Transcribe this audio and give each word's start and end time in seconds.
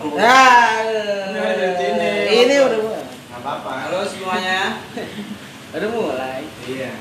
Ya, 0.00 0.32
Nah, 1.36 1.52
ini 2.32 2.54
udah 2.56 2.78
mulai. 2.80 3.04
Nggak 3.04 3.40
apa-apa. 3.44 3.70
Halo 3.84 4.00
semuanya. 4.08 4.80
Udah 5.76 5.88
mulai. 5.92 6.40
Iya. 6.64 6.92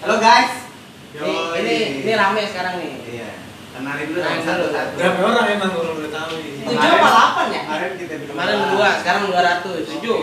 Halo 0.00 0.16
guys. 0.16 0.64
Ini, 1.12 1.32
ini, 1.60 1.76
ini 2.08 2.12
rame 2.16 2.42
sekarang 2.48 2.80
nih. 2.80 2.92
Iya. 3.04 3.30
Kenalin 3.76 4.06
dulu 4.08 4.24
dong 4.24 4.32
dulu. 4.32 4.48
satu-satu. 4.48 4.92
Berapa 4.96 5.20
orang 5.28 5.46
emang 5.60 5.70
kalau 5.76 5.92
udah 6.00 6.10
tahu 6.10 6.32
nih? 6.40 6.52
Tujuh 6.64 6.88
apa 6.88 7.08
delapan 7.12 7.46
ya? 7.52 7.62
Kemarin 7.68 7.92
kita 8.00 8.14
berdua. 8.16 8.32
Kemarin 8.32 8.58
dua, 8.72 8.88
sekarang 9.04 9.22
dua 9.28 9.40
ratus. 9.44 9.84
Tujuh. 9.92 10.18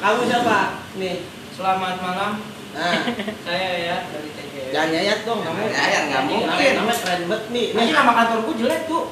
Kamu 0.00 0.20
siapa? 0.24 0.58
Nih. 0.96 1.16
Selamat 1.52 1.96
malam, 2.00 2.32
Nah, 2.72 3.04
saya 3.44 3.70
ya 3.84 3.96
dari 4.08 4.30
TGS. 4.32 4.72
jangan 4.72 4.88
nyayat 4.88 5.18
dong 5.28 5.40
kamu. 5.44 5.56
Jangan 5.60 5.72
nyayat, 5.76 6.02
nggak 6.08 6.22
mungkin. 6.24 6.48
Namanya, 6.48 6.72
namanya 6.80 6.96
keren 7.04 7.22
banget 7.28 7.44
nih. 7.52 7.66
Ini 7.68 7.76
Nih, 7.76 7.92
nama 7.92 8.12
kantorku 8.16 8.50
jelek 8.56 8.80
tuh. 8.88 9.02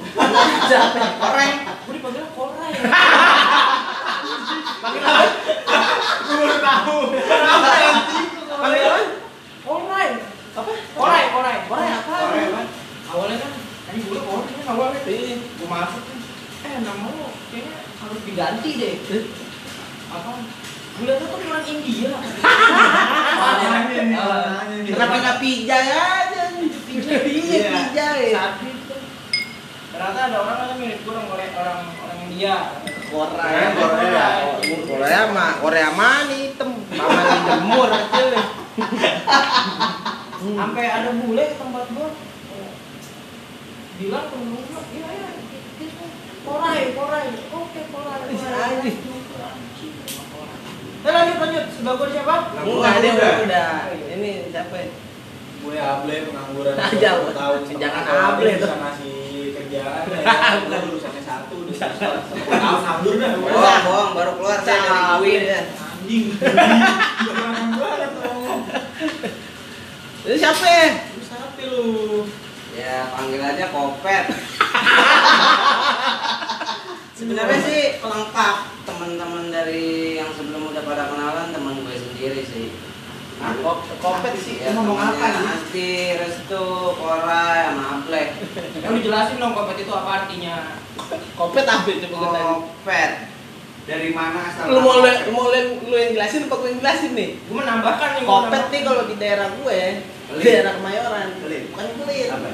Koreng. 1.23 1.55
Gue 1.85 1.93
dipanggil 1.93 2.25
Koray. 2.33 2.73
Panggil 4.81 5.03
apa? 5.04 5.25
Gue 6.25 6.37
baru 6.41 6.57
tahu. 6.57 6.99
Panggil 8.49 8.81
apa? 8.81 9.01
Koray. 9.61 10.09
Apa? 10.51 10.73
Koray, 10.96 11.25
Koray. 11.29 11.57
Koray 11.68 11.90
apa? 11.93 12.15
Apa? 12.17 12.63
Awalnya 13.11 13.37
kan, 13.39 13.53
ini 13.93 14.01
gue 14.09 14.21
Koray 14.25 14.53
kan 14.57 14.67
awalnya. 14.73 15.01
Ih, 15.04 15.37
Gue 15.61 15.68
masuk 15.68 16.01
kan, 16.01 16.18
eh 16.65 16.75
nama 16.81 17.09
lo 17.13 17.29
kayaknya 17.53 17.77
harus 18.01 18.21
diganti 18.25 18.71
deh. 18.81 18.95
Apa? 20.11 20.31
Gue 21.00 21.09
liat 21.09 21.25
tuh 21.25 21.40
orang 21.49 21.64
India. 21.64 22.13
Kenapa 24.85 25.14
nggak 25.17 25.39
pijay 25.40 25.86
aja? 25.96 26.45
Pijay, 26.61 27.25
Iya. 27.25 27.57
iya, 27.57 27.73
pijay. 27.73 28.25
Ternyata 29.96 30.21
ada 30.29 30.36
orang 30.45 30.57
yang 30.61 30.76
mirip 30.76 31.00
gue 31.00 31.13
orang 31.17 31.25
Korea, 31.32 31.49
orang 31.57 31.89
orang 31.89 32.19
India. 32.28 32.77
Korea, 33.09 33.73
Korea. 33.81 34.27
Korea 34.84 35.23
mah, 35.33 35.51
Korea 35.65 35.89
mah 35.97 36.28
nih 36.28 36.53
hitam, 36.53 36.69
mama 36.93 37.21
nih 37.25 37.41
jemur 37.48 37.89
aja. 37.89 38.25
Sampai 40.61 40.84
ada 40.84 41.11
bule 41.17 41.45
ke 41.48 41.56
tempat 41.56 41.84
gua. 41.97 42.09
Bilang 43.97 44.27
gua, 44.28 44.81
iya 44.93 45.09
iya. 45.17 45.31
itu 45.81 46.05
Koray, 46.45 46.93
koray. 46.93 47.27
Oke, 47.56 47.81
koray. 47.89 48.21
koray." 48.37 48.93
Eh 51.01 51.09
lanjut 51.09 51.37
lanjut, 51.41 51.65
sebelah 51.73 51.95
gua 51.97 52.09
siapa? 52.12 52.34
Enggak 52.61 52.93
ada 53.01 53.09
udah, 53.17 53.33
udah. 53.48 53.69
Ini 53.97 54.31
siapa? 54.53 54.75
ya? 54.77 54.89
Gue 55.61 55.77
able 55.77 56.15
pengangguran 56.25 56.73
Nah, 56.73 56.89
puluh 56.89 57.37
tahun 57.37 57.61
Jangan 57.69 58.05
able 58.09 58.48
bisa 58.48 58.65
tuh. 58.65 58.81
ngasih 58.81 59.17
kerjaan 59.53 60.05
ya. 60.09 60.25
Gue 60.65 60.78
lulusannya 60.89 61.21
satu, 61.21 61.55
udah 61.61 61.77
tahun 61.77 62.81
nganggur 62.81 63.15
dah. 63.17 63.31
Bohong, 63.37 63.81
bohong. 63.84 64.11
Baru 64.17 64.33
keluar 64.37 64.61
saya 64.61 64.81
dari 64.81 65.21
UI 65.21 65.33
ya. 65.45 65.61
Anjing. 65.69 66.25
Ini 70.21 70.37
siapa? 70.37 70.65
ya? 70.65 70.89
Lu 71.12 71.21
siapa 71.25 71.61
lu? 71.65 71.84
Ya 72.77 73.09
panggil 73.12 73.41
aja 73.41 73.65
Kopet. 73.69 74.25
Sebenarnya 77.21 77.61
sih 77.61 78.01
pelengkap 78.01 78.57
teman-teman 78.83 79.53
dari 79.53 80.17
yang 80.17 80.33
sebelum 80.33 80.73
udah 80.73 80.81
pada 80.81 81.05
kenalan 81.07 81.53
teman 81.53 81.85
gue 81.85 81.93
sendiri 81.93 82.41
sih. 82.41 82.73
Kok- 83.41 83.85
Kopet 84.01 84.37
sih? 84.37 84.57
Ya, 84.57 84.73
ngomong 84.73 84.97
apa 84.97 85.21
nih? 85.21 85.45
Asti, 85.47 85.91
Restu, 86.17 86.65
Koray, 86.97 87.69
sama 87.69 88.01
Ablek. 88.01 88.41
Yang 88.79 88.93
dijelasin 88.97 89.37
dong 89.37 89.53
kopet 89.53 89.85
itu 89.85 89.93
apa 89.93 90.25
artinya? 90.25 90.81
Kopet 91.37 91.65
apa 91.65 91.85
kenalin? 91.85 92.09
Kopet. 92.57 93.12
Dari 93.84 94.12
mana 94.12 94.41
asal? 94.45 94.69
Lu 94.69 94.81
mau 94.81 95.01
lu, 95.01 95.09
mau 95.31 95.49
lu, 95.49 95.61
lu 95.89 95.97
yang 95.99 96.12
jelasin 96.17 96.49
apa 96.49 96.57
gue 96.57 96.69
yang 96.69 96.81
jelasin 96.81 97.12
nih? 97.12 97.31
Gua 97.45 97.57
menambahkan 97.61 98.09
nih. 98.17 98.25
Kopet 98.25 98.65
nih 98.71 98.81
kalau 98.81 99.03
di 99.05 99.15
daerah 99.17 99.49
gue, 99.55 99.81
Belit. 100.31 100.44
daerah 100.47 100.73
Kemayoran, 100.75 101.28
bukan 101.69 101.87
kulit. 102.00 102.28
Apa? 102.28 102.49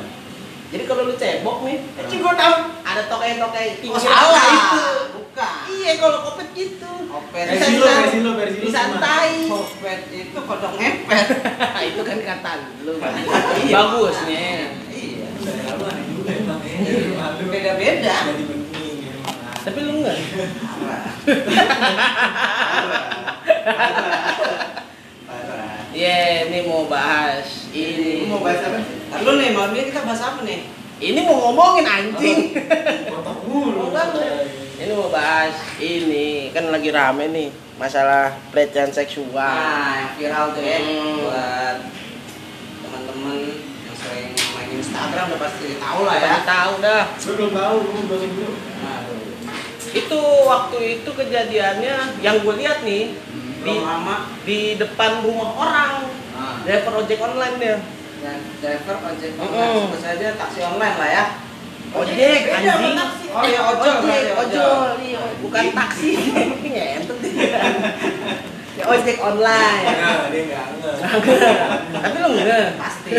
Jadi 0.67 0.83
kalau 0.85 1.03
lu 1.03 1.15
cebok 1.15 1.59
nih, 1.63 1.77
Eh, 1.95 2.05
Cing, 2.07 2.19
gua 2.19 2.35
tahu. 2.35 2.76
Ada 2.97 3.05
tokai-tokai 3.07 3.67
Oh, 3.69 3.77
pinggir 3.79 4.01
salah 4.03 4.41
itu. 4.43 4.81
Bukan. 5.13 5.59
Iya, 5.69 5.93
kalau 5.99 6.19
kopet 6.25 6.49
gitu. 6.51 6.93
Kopet. 7.07 7.45
Bisa 7.47 7.61
Versi 7.61 7.71
lu, 7.71 7.85
disan- 7.85 8.01
versi 8.01 8.19
lu, 8.19 8.31
versi 8.33 8.57
lu 8.57 8.65
Disantai. 8.65 9.29
Kopet 9.47 10.01
itu 10.11 10.39
kodok 10.41 10.73
ngepet. 10.75 11.27
itu 11.93 12.01
kan 12.03 12.19
kata 12.19 12.51
lu. 12.81 12.93
Iya. 12.97 13.75
Bagusnya. 13.75 14.49
Iya. 14.89 15.27
Daerah 15.37 15.73
lu 15.77 15.85
aneh 15.85 16.05
juga 16.11 16.31
emang 16.33 16.61
ya. 16.63 16.77
Malu. 17.15 17.45
Beda-beda. 17.47 18.17
Emang. 18.25 18.65
Tapi 19.61 19.79
lu 19.79 19.93
enggak. 19.99 20.17
Parah. 20.17 21.05
Parah. 25.27 25.75
Iya, 25.91 26.19
ini 26.47 26.59
mau 26.65 26.85
bahas 26.87 27.49
ini. 27.71 28.25
Lu 28.25 28.31
mau 28.31 28.41
bahas 28.41 28.61
apa? 28.63 28.79
Lalu 29.17 29.31
nih 29.35 29.51
malam 29.51 29.73
ini 29.73 29.85
kita 29.87 30.01
bahas 30.03 30.23
apa 30.23 30.41
nih? 30.43 30.61
Ini 30.97 31.21
mau 31.23 31.37
ngomongin 31.49 31.85
anjing. 31.85 32.57
Ini 34.77 34.93
mau 34.93 35.09
bahas 35.09 35.53
ini 35.77 36.53
kan 36.53 36.69
lagi 36.69 36.89
rame 36.89 37.29
nih 37.29 37.49
masalah 37.77 38.33
pelecehan 38.49 38.89
seksual. 38.89 39.37
Nah, 39.37 39.93
yang 39.93 40.11
viral 40.17 40.47
tuh 40.53 40.63
ya 40.65 40.79
Hmm. 40.81 41.17
buat 41.21 41.77
teman-teman 42.81 43.37
yang 43.61 43.97
sering 43.97 44.33
main 44.57 44.69
Instagram 44.73 45.25
udah 45.33 45.41
pasti 45.43 45.67
tahu 45.77 46.01
lah 46.05 46.17
ya. 46.17 46.35
Tahu 46.45 46.73
dah. 46.81 47.03
Gue 47.15 47.35
belum 47.35 47.53
tahu, 47.53 47.75
lu 47.83 48.01
jelasin 48.09 48.31
dulu. 48.33 48.53
Nah, 48.81 49.01
Itu 49.93 50.21
waktu 50.45 50.79
itu 51.01 51.09
kejadiannya 51.09 51.97
yang 52.21 52.37
gue 52.41 52.55
lihat 52.57 52.85
nih 52.85 53.17
di 53.17 53.65
belum 53.65 53.81
lama 53.81 54.17
di 54.45 54.77
depan 54.77 55.25
rumah 55.25 55.51
orang. 55.57 55.93
nah, 56.37 56.61
Driver 56.65 57.01
ojek 57.01 57.17
online 57.17 57.57
dia. 57.57 57.77
Dan 58.27 58.43
driver 58.59 58.97
ojek 59.07 59.33
online 59.39 59.75
sebut 59.87 60.01
saja 60.03 60.27
taksi 60.35 60.61
online 60.67 60.97
lah 60.99 61.11
ya. 61.15 61.25
Ojek 61.95 62.43
anjing. 62.51 62.99
Oh 63.31 63.43
iya 63.47 63.61
ojol 63.63 63.95
ojek, 64.03 64.35
ojol, 64.35 64.91
iya, 64.99 65.23
bukan 65.39 65.65
taksi. 65.71 66.11
Ngentot. 66.67 67.19
Ya, 68.75 68.85
ojek 68.91 69.17
online. 69.23 69.87
Nah, 69.87 70.27
dia 70.35 70.43
enggak 70.43 70.67
enggak. 70.75 70.97
Tapi 72.03 72.17
lu 72.19 72.29
enggak. 72.35 72.75
Pasti. 72.75 73.11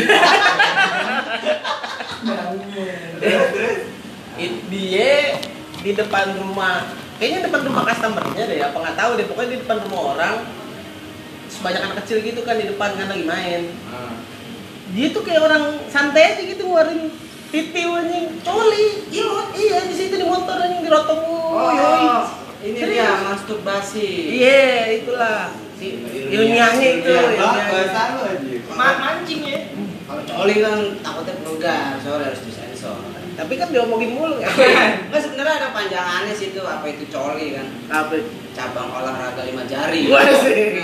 Dia 4.68 5.39
di 5.81 5.91
depan 5.95 6.35
rumah 6.35 6.84
kayaknya 7.18 7.47
depan 7.47 7.62
rumah 7.63 7.88
customernya 7.88 8.44
deh 8.45 8.59
apa 8.59 8.78
nggak 8.78 8.97
tahu 9.00 9.12
deh 9.18 9.25
pokoknya 9.25 9.50
di 9.56 9.59
depan 9.63 9.78
rumah 9.88 10.01
orang 10.13 10.35
sebanyak 11.47 11.81
anak 11.81 11.97
kecil 12.03 12.18
gitu 12.22 12.41
kan 12.44 12.59
di 12.59 12.66
depan 12.69 12.94
kan 12.94 13.07
lagi 13.09 13.25
main 13.25 13.62
Nah, 13.88 14.13
dia 14.89 15.07
tuh 15.09 15.21
kayak 15.21 15.41
orang 15.41 15.63
santai 15.87 16.33
aja 16.33 16.41
gitu 16.43 16.63
ngeluarin 16.63 17.11
pipi 17.47 17.81
anjing 17.81 18.27
coli 18.39 18.85
iya 19.07 19.27
iya 19.53 19.77
di 19.83 19.93
situ 19.93 20.13
di 20.13 20.23
motor 20.23 20.57
anjing 20.57 20.81
di 20.81 20.89
rotong 20.89 21.21
Oh, 21.49 21.71
yoi. 21.71 22.27
ini 22.61 22.75
Serius. 22.75 22.91
dia 22.93 23.09
masturbasi. 23.23 24.07
iya 24.35 24.61
itulah 24.93 25.49
si 25.73 25.87
ilmiahnya 26.27 26.87
itu 26.97 27.07
Iya, 27.07 27.21
ilmiahnya. 27.33 27.63
Aja. 27.87 28.03
Ma- 28.71 28.99
mancing 28.99 29.41
ya. 29.41 29.59
Kalau 30.03 30.21
coli 30.23 30.55
kan 30.57 30.77
takutnya 30.97 31.33
vulgar, 31.39 31.97
soalnya 31.97 32.29
harus 32.29 32.41
disensor. 32.41 32.97
Tapi 33.37 33.53
kan 33.53 33.69
diomongin 33.69 34.17
mulu 34.17 34.41
ya 34.41 34.49
Enggak 35.07 35.21
sebenarnya 35.21 35.53
ada 35.61 35.69
panjangannya 35.69 36.33
sih 36.33 36.49
itu 36.49 36.61
apa 36.65 36.85
itu 36.89 37.05
coli 37.13 37.53
kan? 37.53 37.67
apa 37.93 38.17
Cabang 38.57 38.89
olahraga 38.89 39.45
lima 39.45 39.61
jari. 39.69 40.09
Wah, 40.09 40.25
sih. 40.41 40.81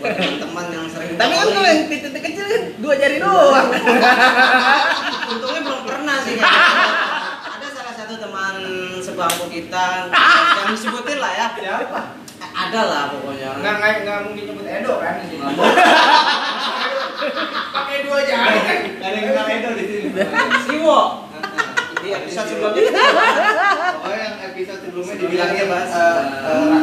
Buat 0.00 0.16
teman-teman 0.16 0.72
yang 0.72 0.88
sering 0.88 1.20
tapi 1.20 1.36
kan 1.36 1.48
kalau 1.52 1.68
yang 1.68 1.84
titik 1.84 2.16
kecil 2.16 2.44
kan 2.48 2.62
dua 2.80 2.94
jari 2.96 3.20
doang 3.20 3.68
Untungnya 5.28 5.60
belum 5.68 5.82
pernah 5.84 6.16
sih 6.24 6.40
kan. 6.40 6.48
Ada 7.44 7.68
salah 7.76 7.92
satu 7.92 8.16
teman 8.16 8.56
sebangku 9.04 9.52
kita 9.52 10.08
yang 10.08 10.72
disebutin 10.72 11.20
lah 11.20 11.32
ya. 11.36 11.46
Siapa? 11.60 12.00
Ada 12.40 12.80
lah 12.88 13.02
pokoknya. 13.12 13.60
Nggak 13.60 13.74
nggak 13.76 13.92
nggak 14.08 14.18
mungkin 14.24 14.44
nyebut 14.48 14.64
Edo 14.64 14.94
kan 15.04 15.14
di 15.20 15.26
sini. 15.28 15.44
Nggak 15.44 15.52
mau. 15.60 15.68
Pakai 17.70 17.96
dua 18.02 18.18
jari 18.22 18.58
kan. 18.60 18.78
Gak 18.94 19.04
ada 19.04 19.16
yang 19.16 19.26
kenal 19.28 19.46
Edo 19.48 19.70
di 19.74 19.84
sini. 19.84 20.08
Siwo. 20.66 21.00
Di 22.04 22.12
episode 22.12 22.48
sebelumnya 22.52 22.84
Pokoknya 23.96 24.20
yang 24.20 24.36
episode 24.44 24.80
sebelumnya 24.84 25.14
dibilangnya 25.16 25.64
bahas 25.64 25.88
eh, 25.88 26.20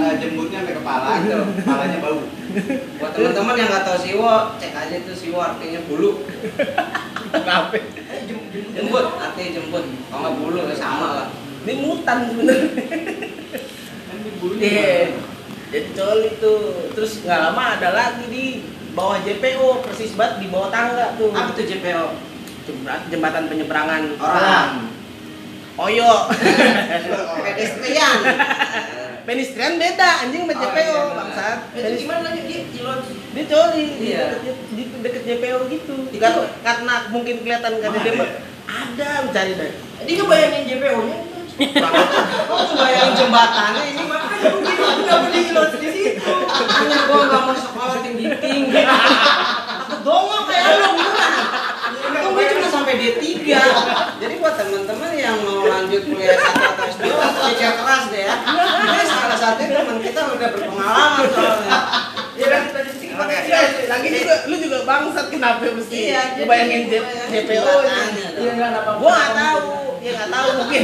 eh, 0.10 0.14
jembutnya 0.18 0.66
sampai 0.66 0.76
kepala, 0.82 1.10
kepalanya 1.62 1.98
bau. 2.02 2.22
buat 2.98 3.12
teman-teman 3.14 3.56
yang 3.56 3.70
nggak 3.70 3.86
tahu 3.86 3.98
Siwo, 4.02 4.34
cek 4.58 4.74
aja 4.74 4.96
itu 4.98 5.14
Siwo 5.14 5.38
artinya 5.38 5.80
bulu. 5.86 6.26
Kenapa? 7.32 7.78
Eh, 7.78 8.20
jem- 8.26 8.50
jem- 8.50 8.74
Jembut, 8.74 9.14
artinya 9.14 9.50
jembut. 9.54 9.86
Kalau 10.10 10.20
nggak 10.26 10.36
bulu 10.42 10.60
ya 10.66 10.74
sama 10.74 11.08
lah. 11.14 11.28
Ini 11.62 11.74
mutan 11.78 12.18
sebenarnya. 12.26 12.70
Kan 14.10 14.18
dibully. 14.26 14.58
Iya. 14.58 15.14
Jadi 15.70 15.88
coli 15.94 16.30
tuh. 16.42 16.62
Terus 16.98 17.22
nggak 17.22 17.40
lama 17.46 17.64
ada 17.78 17.90
lagi 17.94 18.26
di 18.26 18.46
bawah 18.92 19.18
JPO 19.20 19.82
persis 19.82 20.14
banget 20.14 20.34
di 20.40 20.48
bawah 20.48 20.70
tangga 20.70 21.16
tuh. 21.16 21.32
Apa 21.32 21.52
tuh 21.52 21.64
JPO? 21.64 22.06
Jembatan, 23.10 23.50
penyeberangan 23.50 24.02
Orang. 24.16 24.70
Oyo. 25.78 26.30
pedestrian 27.48 28.18
Pedestrian 29.28 29.78
beda 29.78 30.26
anjing 30.26 30.44
sama 30.44 30.52
Oh, 30.52 30.60
JPO 30.60 30.82
iya, 30.82 31.14
bangsat. 31.14 31.58
Itu 31.72 31.90
gimana 32.02 32.22
lagi 32.26 32.42
dia 32.44 32.60
Cilon? 32.68 33.00
Dia 33.32 33.44
coli 33.46 33.86
di 33.96 34.08
Iya. 34.12 34.26
di 34.74 34.84
deket 35.00 35.24
JPO 35.24 35.58
gitu. 35.70 35.96
Itu- 36.10 36.48
Karena, 36.62 36.96
mungkin 37.10 37.36
kelihatan 37.40 37.72
karena 37.80 38.00
dia 38.02 38.14
ada? 38.14 38.26
ada 38.66 39.10
cari 39.30 39.52
deh. 39.54 39.72
Dia 40.02 40.16
ngebayangin 40.18 40.64
JPO-nya 40.68 41.16
itu. 41.18 41.31
Oh, 42.48 42.62
bayangin 42.74 43.14
jembatannya 43.16 43.82
ini 43.88 44.02
nggak 44.02 45.20
beli 45.24 45.42
lot 45.52 45.72
di 45.74 45.90
situ. 45.90 46.34
Makanya 46.50 46.98
gua 47.06 47.20
nggak 47.24 47.42
mau 47.44 47.56
sekolah 47.56 47.98
tinggi 48.02 48.28
tinggi. 48.38 48.82
Aku 48.82 49.96
dongok 50.02 50.42
kayak 50.46 50.66
lu 50.72 50.90
beneran. 50.92 51.34
Itu 52.02 52.28
gue 52.30 52.44
cuma 52.50 52.68
sampai 52.68 52.94
D3 52.98 53.24
Jadi 54.18 54.34
buat 54.38 54.54
teman-teman 54.54 55.12
yang 55.14 55.38
mau 55.40 55.64
lanjut 55.64 56.02
kuliah 56.02 56.34
satu 56.36 56.60
atau 56.60 56.86
S2 56.88 57.08
Pikir 57.46 57.72
keras 57.74 58.04
deh 58.08 58.22
ya 58.22 58.36
Ini 58.42 59.04
salah 59.06 59.38
satu 59.38 59.62
teman 59.64 59.98
kita 60.00 60.22
udah 60.28 60.50
berpengalaman 60.50 61.24
soalnya 61.30 61.78
Ya 62.34 62.48
kan 62.48 62.64
tadi 62.70 62.92
sih 62.94 63.08
Oke. 63.12 63.36
Iya, 63.44 63.60
lagi 63.86 64.08
juga 64.10 64.36
lu 64.46 64.56
juga 64.58 64.78
bangsat 64.82 65.26
kenapa 65.28 65.62
mesti 65.68 65.98
Iya, 66.10 66.22
bayangin 66.42 66.82
J- 66.88 67.04
bayangin 67.04 67.32
JPO 67.44 67.64
nya. 67.80 67.96
jembatannya 68.02 68.26
dong. 68.28 68.40
Iya 68.40 68.52
enggak 68.52 68.72
apa 68.78 68.92
Gua 68.98 69.12
nggak 69.12 69.32
tahu, 69.34 69.62
nggak 70.22 70.38
tahu 70.38 70.50
mungkin. 70.62 70.84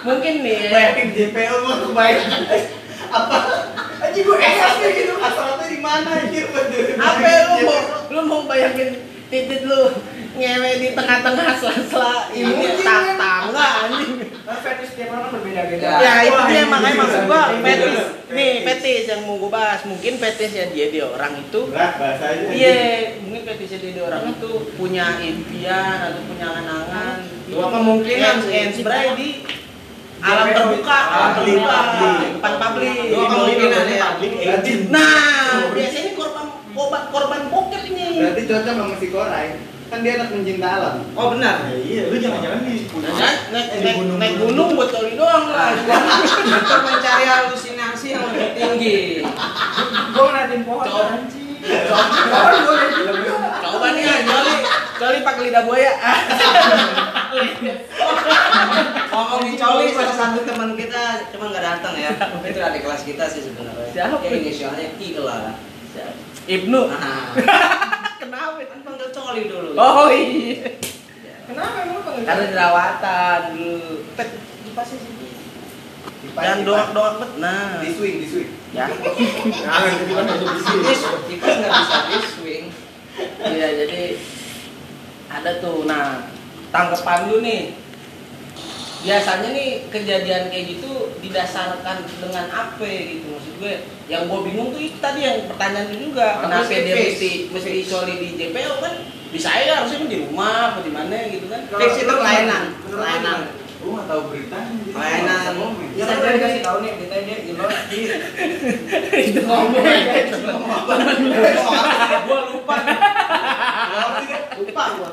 Mungkin 0.00 0.34
nih. 0.40 0.56
ya. 0.56 0.70
Bayangin 0.72 1.08
JPO 1.12 1.54
gua 1.60 1.76
kebayang 1.84 2.28
apa? 3.12 3.38
Aja 4.00 4.20
gua 4.24 4.38
esasnya 4.40 4.88
gitu 4.96 5.12
asalnya 5.20 5.66
di 5.68 5.78
mana 5.84 6.10
bener 6.24 6.84
Apa 6.96 7.28
lu 7.28 7.56
mau 7.68 7.80
lu 8.08 8.20
mau 8.24 8.40
bayangin 8.48 8.96
titit 9.28 9.68
lu 9.68 9.92
ngewe 10.30 10.70
di 10.78 10.88
tengah-tengah 10.94 11.48
sela-sela 11.58 12.30
ini 12.30 12.54
Iya. 12.54 12.86
tak 12.86 13.18
tangga 13.18 13.66
anjing. 13.82 14.10
Kan 14.46 14.58
fetish 14.62 14.92
tiap 14.94 15.10
orang 15.10 15.22
kan 15.26 15.30
berbeda-beda. 15.36 15.88
Ya. 15.98 16.12
Itu 16.22 16.40
dia 16.46 16.62
makanya 16.66 16.96
maksud 17.02 17.22
gua 17.26 17.42
ini 17.50 17.62
fetis. 17.66 17.90
bisa. 17.90 18.04
Nih 18.30 18.52
fetis 18.62 19.04
yang 19.10 19.20
mau 19.26 19.36
gua 19.36 19.50
bahas. 19.50 19.80
Mungkin 19.82 20.12
fetisnya 20.16 20.64
dia 20.70 20.86
dia 20.88 21.04
orang 21.04 21.32
itu 21.34 21.60
berat 21.66 21.92
bahasanya 21.98 22.46
Iya, 22.54 22.74
mungkin 23.26 23.42
fetisnya 23.42 23.78
dia 23.82 23.90
dia 23.90 24.04
orang 24.06 24.22
itu 24.30 24.50
punya 24.78 25.06
impian 25.18 25.96
atau 25.98 26.22
punya 26.24 26.46
angan-angan. 26.46 27.16
Dua 27.50 27.66
kemungkinan 27.66 28.34
Yang- 28.46 28.74
sih. 28.78 28.82
di 29.18 29.30
alam 30.20 30.52
terbuka, 30.52 30.98
alam 31.10 31.30
terbuka, 31.40 31.78
depan 32.28 32.52
publik. 32.60 32.96
Dua 33.08 33.24
kemungkinan 33.24 33.84
ya. 33.88 34.08
Nah, 34.92 35.72
biasanya 35.72 36.00
ini 36.06 36.12
korban 36.14 36.46
korban 36.70 37.02
korban 37.10 37.40
bokep 37.50 37.82
ini. 37.90 38.20
berarti 38.20 38.42
cocok 38.46 38.72
sama 38.78 38.94
si 39.00 39.08
Korai 39.10 39.48
kan 39.90 39.98
dia 40.00 40.12
anak 40.14 40.30
pencinta 40.30 40.68
alam 40.70 40.94
Oh 41.12 41.26
benar 41.30 41.66
Ya, 41.66 41.76
iya, 41.76 42.02
lu 42.06 42.16
jangan-jangan 42.16 42.62
di. 42.62 42.86
Nah, 42.86 43.10
naik, 43.50 43.66
Eh, 43.66 43.74
di 43.74 43.82
naik, 43.82 43.96
gunung- 43.98 44.18
naik 44.18 44.34
gunung 44.38 44.68
buat 44.72 44.88
coli 44.88 45.12
doang 45.14 45.46
lah. 45.48 45.74
Itu 45.74 46.76
mencari 46.80 47.24
halusinasi 47.24 48.06
yang 48.08 48.22
lebih 48.24 48.48
tinggi 48.54 48.98
Gua 50.10 50.24
ngeliatin 50.28 50.62
pohon 50.62 50.84
Coba. 50.84 51.02
anjing. 51.12 51.48
Coba, 53.60 53.86
nih 53.92 54.04
coli, 54.24 54.54
coli 54.96 55.18
pakai 55.20 55.42
lidah 55.44 55.62
buaya. 55.62 55.92
Ngomongin 59.10 59.54
coli 59.56 59.86
salah 59.90 60.14
satu 60.14 60.38
teman 60.42 60.72
kita 60.72 61.02
cuma 61.28 61.50
nggak 61.50 61.64
datang 61.66 61.94
ya. 61.96 62.10
Itu 62.40 62.58
adik 62.58 62.80
kelas 62.80 63.02
kita 63.04 63.24
sih 63.26 63.42
sebenarnya. 63.42 63.90
Siapa? 63.90 64.16
Ya 64.20 64.30
inisialnya 64.32 64.86
I 64.96 65.08
lah. 65.16 65.54
Ibnu. 66.46 66.80
Kenapa? 68.40 68.64
kan 68.72 68.80
panggil 68.80 69.08
coli 69.12 69.42
dulu. 69.52 69.70
Oh 69.76 70.08
iya. 70.08 70.72
Kenapa 71.44 71.76
emang 71.84 72.00
panggil? 72.08 72.24
Karena 72.24 72.44
jerawatan 72.48 73.40
dulu. 73.52 73.88
Pet, 74.16 74.28
dipasnya 74.64 74.96
sini. 74.96 75.28
Jangan 76.32 76.60
doang-doang 76.64 77.14
bet. 77.20 77.32
Nah. 77.36 77.84
di 77.84 77.92
swing 77.92 78.16
di 78.24 78.26
swing 78.28 78.50
Ya. 78.72 78.88
Jangan, 79.60 79.92
kan 80.08 80.24
hanya 80.24 80.46
di 80.56 80.60
sini. 80.64 80.82
Dis, 80.88 81.02
kipas 81.04 81.52
nggak 81.60 81.72
bisa 81.84 81.96
di 82.08 82.18
swing. 82.32 82.64
Iya, 83.44 83.68
jadi 83.84 84.02
ada 85.28 85.50
tuh. 85.60 85.84
Nah, 85.84 86.32
tanggapan 86.72 87.20
lu 87.28 87.44
nih. 87.44 87.76
Biasanya 89.00 89.48
nih 89.56 89.68
kejadian 89.88 90.52
kayak 90.52 90.64
gitu 90.76 91.08
didasarkan 91.24 92.04
dengan 92.20 92.46
apa 92.52 92.84
gitu 92.84 93.32
maksud 93.32 93.54
gue. 93.56 93.74
Yang 94.12 94.22
gue 94.28 94.40
bingung 94.44 94.68
tuh 94.76 94.80
itu 94.82 94.98
tadi 95.00 95.20
yang 95.24 95.48
pertanyaan 95.48 95.88
itu 95.88 96.12
juga. 96.12 96.44
Apa 96.44 96.68
Kenapa 96.68 96.72
dia 96.84 96.96
mesti 97.00 97.30
mesti 97.48 97.70
coli 97.88 98.14
di 98.20 98.28
JPO 98.36 98.74
kan? 98.84 98.94
Bisa 99.30 99.48
aja 99.48 99.80
harusnya 99.80 100.04
di 100.10 100.18
rumah 100.26 100.74
apa 100.74 100.78
di 100.84 100.92
mana 100.92 101.16
gitu 101.32 101.46
kan. 101.48 101.64
Fix 101.70 102.02
itu 102.02 102.12
kelainan, 102.12 102.76
kelainan. 102.84 103.40
gua 103.80 103.96
nggak 103.96 104.12
tahu 104.12 104.22
beritanya 104.28 104.76
ngomong. 105.56 105.72
Ya 105.96 106.04
kan 106.04 106.20
udah 106.20 106.32
dikasih 106.36 106.60
tahu 106.60 106.76
nih, 106.84 106.92
kita 107.00 107.16
dia 107.24 107.36
di 107.40 107.52
itu 109.32 109.40
ngomong 109.40 109.84
aja. 109.88 110.36
Gua 112.28 112.38
lupa. 112.52 112.76
Lupa 114.60 114.84
gua. 115.00 115.10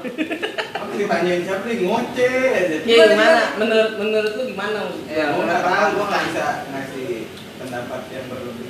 Ditanyain 0.97 1.41
siapa 1.45 1.63
nih 1.69 1.77
ngoceh 1.85 2.35
aja 2.57 2.77
Iya 2.81 3.03
gimana? 3.13 3.41
Menurut 3.61 3.91
menurut 4.01 4.31
lu 4.33 4.43
gimana? 4.49 4.79
Ya, 5.05 5.25
gua 5.37 5.43
nggak 5.45 5.61
tahu 5.61 5.87
gua 5.93 6.05
nggak 6.09 6.23
bisa 6.29 6.47
ngasih 6.73 7.09
pendapat 7.61 8.01
yang 8.09 8.25
berlebih 8.27 8.69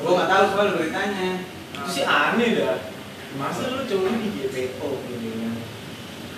gua 0.00 0.10
nggak 0.14 0.30
tahu 0.30 0.44
soal 0.54 0.68
beritanya 0.78 1.30
Itu 1.74 1.88
sih 1.90 2.04
aneh 2.06 2.48
dah. 2.60 2.78
Masa 3.38 3.62
lu 3.70 3.86
coli 3.86 4.12
di 4.20 4.28
JPO 4.42 4.88
gitu? 5.06 5.28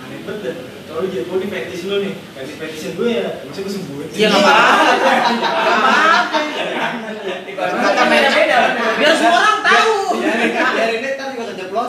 Aneh 0.01 0.17
banget 0.23 0.41
dah. 0.45 0.55
Coli 0.87 1.05
di 1.09 1.15
JPO 1.19 1.35
di 1.41 1.47
fetis 1.49 1.81
lu 1.89 1.95
nih. 2.05 2.13
Fetis 2.37 2.55
fetisnya 2.55 2.91
gue 2.95 3.09
ya, 3.11 3.29
masa 3.43 3.59
gue 3.65 3.73
sembuhin. 3.73 4.07
Iya 4.13 4.27
nggak 4.29 4.41
apa-apa. 4.45 4.93
Nggak 5.33 5.51
apa-apa. 5.51 6.37
Kata 7.53 8.03
beda-beda. 8.07 8.57
Biar 9.01 9.13
semua 9.17 9.39
orang 9.41 9.59
tahu. 9.65 9.93
biarin 10.21 10.51
biarin 10.53 11.01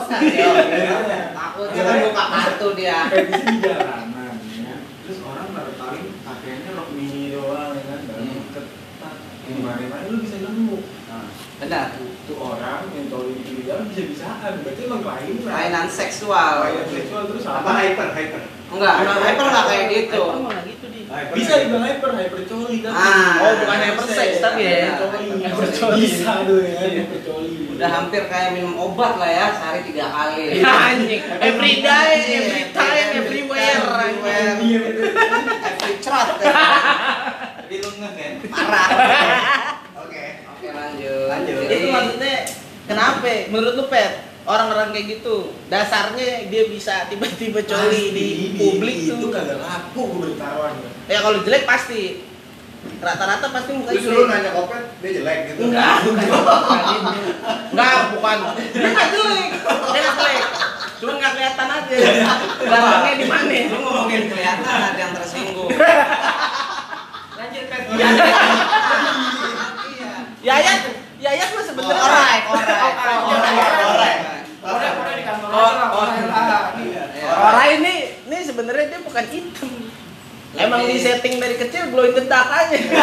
juga 0.05 0.17
keceplosan 0.19 0.21
Iya, 0.21 0.49
ya 0.61 0.97
iya. 1.05 1.21
Takut 1.33 1.67
dia 1.73 1.83
buka 2.05 2.23
kartu 2.29 2.67
dia. 2.77 2.97
Di 3.09 3.55
jalanan 3.61 4.35
ya. 4.61 4.75
Terus 5.05 5.19
orang 5.21 5.47
pada 5.49 5.71
paling 5.75 6.05
pakaiannya 6.21 6.71
rok 6.73 6.89
mini 6.93 7.23
doang 7.33 7.71
ya 7.73 7.83
kan, 7.85 7.99
dalam 8.05 8.25
Hmm. 8.25 8.45
ketat. 8.53 9.15
Gimana-mana 9.45 10.05
lu 10.09 10.17
bisa 10.21 10.37
nemu. 10.41 10.77
Nah, 11.05 11.25
Benar. 11.55 11.87
Tuh 12.25 12.37
orang 12.41 12.89
yang 12.91 13.07
coli 13.07 13.37
di 13.37 13.41
pinggir 13.45 13.63
jalan 13.69 13.85
bisa-bisaan. 13.87 14.53
Berarti 14.65 14.81
emang 14.83 15.01
kelainan. 15.05 15.45
Kelainan 15.45 15.87
seksual. 15.87 16.53
Kelainan 16.65 16.89
seksual 16.89 17.21
terus 17.29 17.45
apa 17.45 17.59
apa? 17.61 17.71
hyper 17.79 18.09
hyper 18.11 18.41
Enggak, 18.65 18.95
hyper 19.05 19.45
enggak 19.45 19.65
kayak 19.69 19.85
gitu. 19.93 20.21
Hyper 20.25 20.59
gitu 20.65 20.84
di. 20.84 20.84
Hyper 21.15 21.31
Bisa 21.31 21.53
dibilang 21.57 21.85
hyper, 21.85 22.11
hyper 22.11 22.41
coli 22.43 22.77
kan? 22.83 22.91
Ah. 22.91 23.33
Oh, 23.39 23.53
bukan 23.57 23.77
hyper 23.79 24.05
sex, 24.05 24.29
tapi 24.37 24.61
ya. 24.61 24.99
Coli. 24.99 25.27
Hyper 25.39 25.67
coli. 25.71 25.99
Bisa 26.01 26.33
tuh 26.43 26.59
ya, 26.59 26.75
Iya. 26.75 27.01
hyper 27.01 27.19
coli. 27.23 27.51
Udah 27.71 27.89
hampir 27.89 28.21
kayak 28.27 28.49
minum 28.51 28.75
obat 28.77 29.15
lah 29.15 29.29
ya, 29.29 29.45
sehari 29.49 29.81
tiga 29.83 30.05
kali. 30.07 30.43
Iya, 30.53 30.67
anjing. 30.67 31.21
Every 31.39 31.73
day, 31.79 32.11
every 32.35 32.65
time, 32.71 33.09
everywhere. 33.15 33.79
Everywhere. 33.79 34.53
Iya, 34.59 34.79
Every 35.71 35.95
trot. 35.99 36.29
tapi 37.55 37.75
lu 37.77 37.89
nge 37.95 38.09
kan 38.11 38.31
Parah. 38.45 38.87
oke 40.03 40.23
Oke, 40.53 40.67
lanjut. 40.69 41.25
Lanjut. 41.25 41.55
Jadi 41.63 41.73
Itu 41.73 41.87
maksudnya 41.89 42.35
kenapa? 42.85 43.31
Menurut 43.49 43.73
lu 43.73 43.85
pet 43.87 44.11
orang-orang 44.45 44.93
kayak 44.93 45.05
gitu 45.19 45.49
dasarnya 45.73 46.47
dia 46.53 46.63
bisa 46.69 47.09
tiba-tiba 47.09 47.65
coli 47.65 48.13
di 48.13 48.25
publik 48.53 49.09
itu 49.09 49.17
tuh. 49.17 49.29
kagak 49.33 49.57
laku 49.57 50.01
gue 50.05 50.19
bertaruhan 50.29 50.73
Ya 51.05 51.21
kalau 51.21 51.41
jelek 51.45 51.65
pasti 51.69 52.21
rata-rata 53.01 53.49
pasti 53.49 53.71
muka 53.73 53.93
terus 53.93 54.05
lu 54.09 54.25
nanya 54.29 54.53
kopet 54.53 54.83
dia 55.01 55.09
jelek 55.21 55.39
gitu 55.53 55.59
Enggak, 55.69 55.93
bukan. 56.05 56.29
Enggak, 57.73 57.97
bukan. 58.13 58.37
Dia 58.73 58.89
nggak 58.93 59.07
jelek. 59.13 59.49
Dia 59.65 59.99
nggak 60.01 60.15
jelek. 60.17 60.43
Cuma 61.01 61.11
nggak 61.19 61.31
kelihatan 61.35 61.67
aja. 61.69 61.95
Barangnya 62.65 63.13
di 63.19 63.25
mana? 63.27 63.57
Lu 63.69 63.77
ngomongin 63.83 64.23
kelihatan 64.31 64.65
ada 64.65 64.99
yang 65.01 65.13
tersinggung. 65.17 65.69
lanjut 67.35 67.63
pet. 67.67 67.81
Iya. 67.93 68.09
Yayat, 70.45 70.79
Yayat 71.25 71.49
mah 71.57 71.65
sebenarnya 71.65 72.05
Alright, 72.05 72.45
alright. 72.45 72.85
Alright, 74.61 74.93
alright. 74.93 75.17
Di 75.17 75.23
kantor 75.25 75.49
Oh, 75.49 75.57
lah, 75.57 75.89
oh. 75.89 76.05
pokoknya 76.05 76.23
lah. 76.29 76.63
Iya. 76.77 77.03
Orang 77.33 77.67
ini, 77.81 77.93
ini 78.29 78.37
sebenarnya 78.45 78.85
dia 78.93 79.01
bukan 79.01 79.25
hitam. 79.33 79.71
Emang 80.55 80.85
di 80.85 80.95
setting 80.95 81.35
dari 81.35 81.57
kecil 81.57 81.89
glow 81.89 82.05
in 82.05 82.13
the 82.13 82.23
dark 82.29 82.47
aja. 82.47 82.77
Iya. 82.77 82.95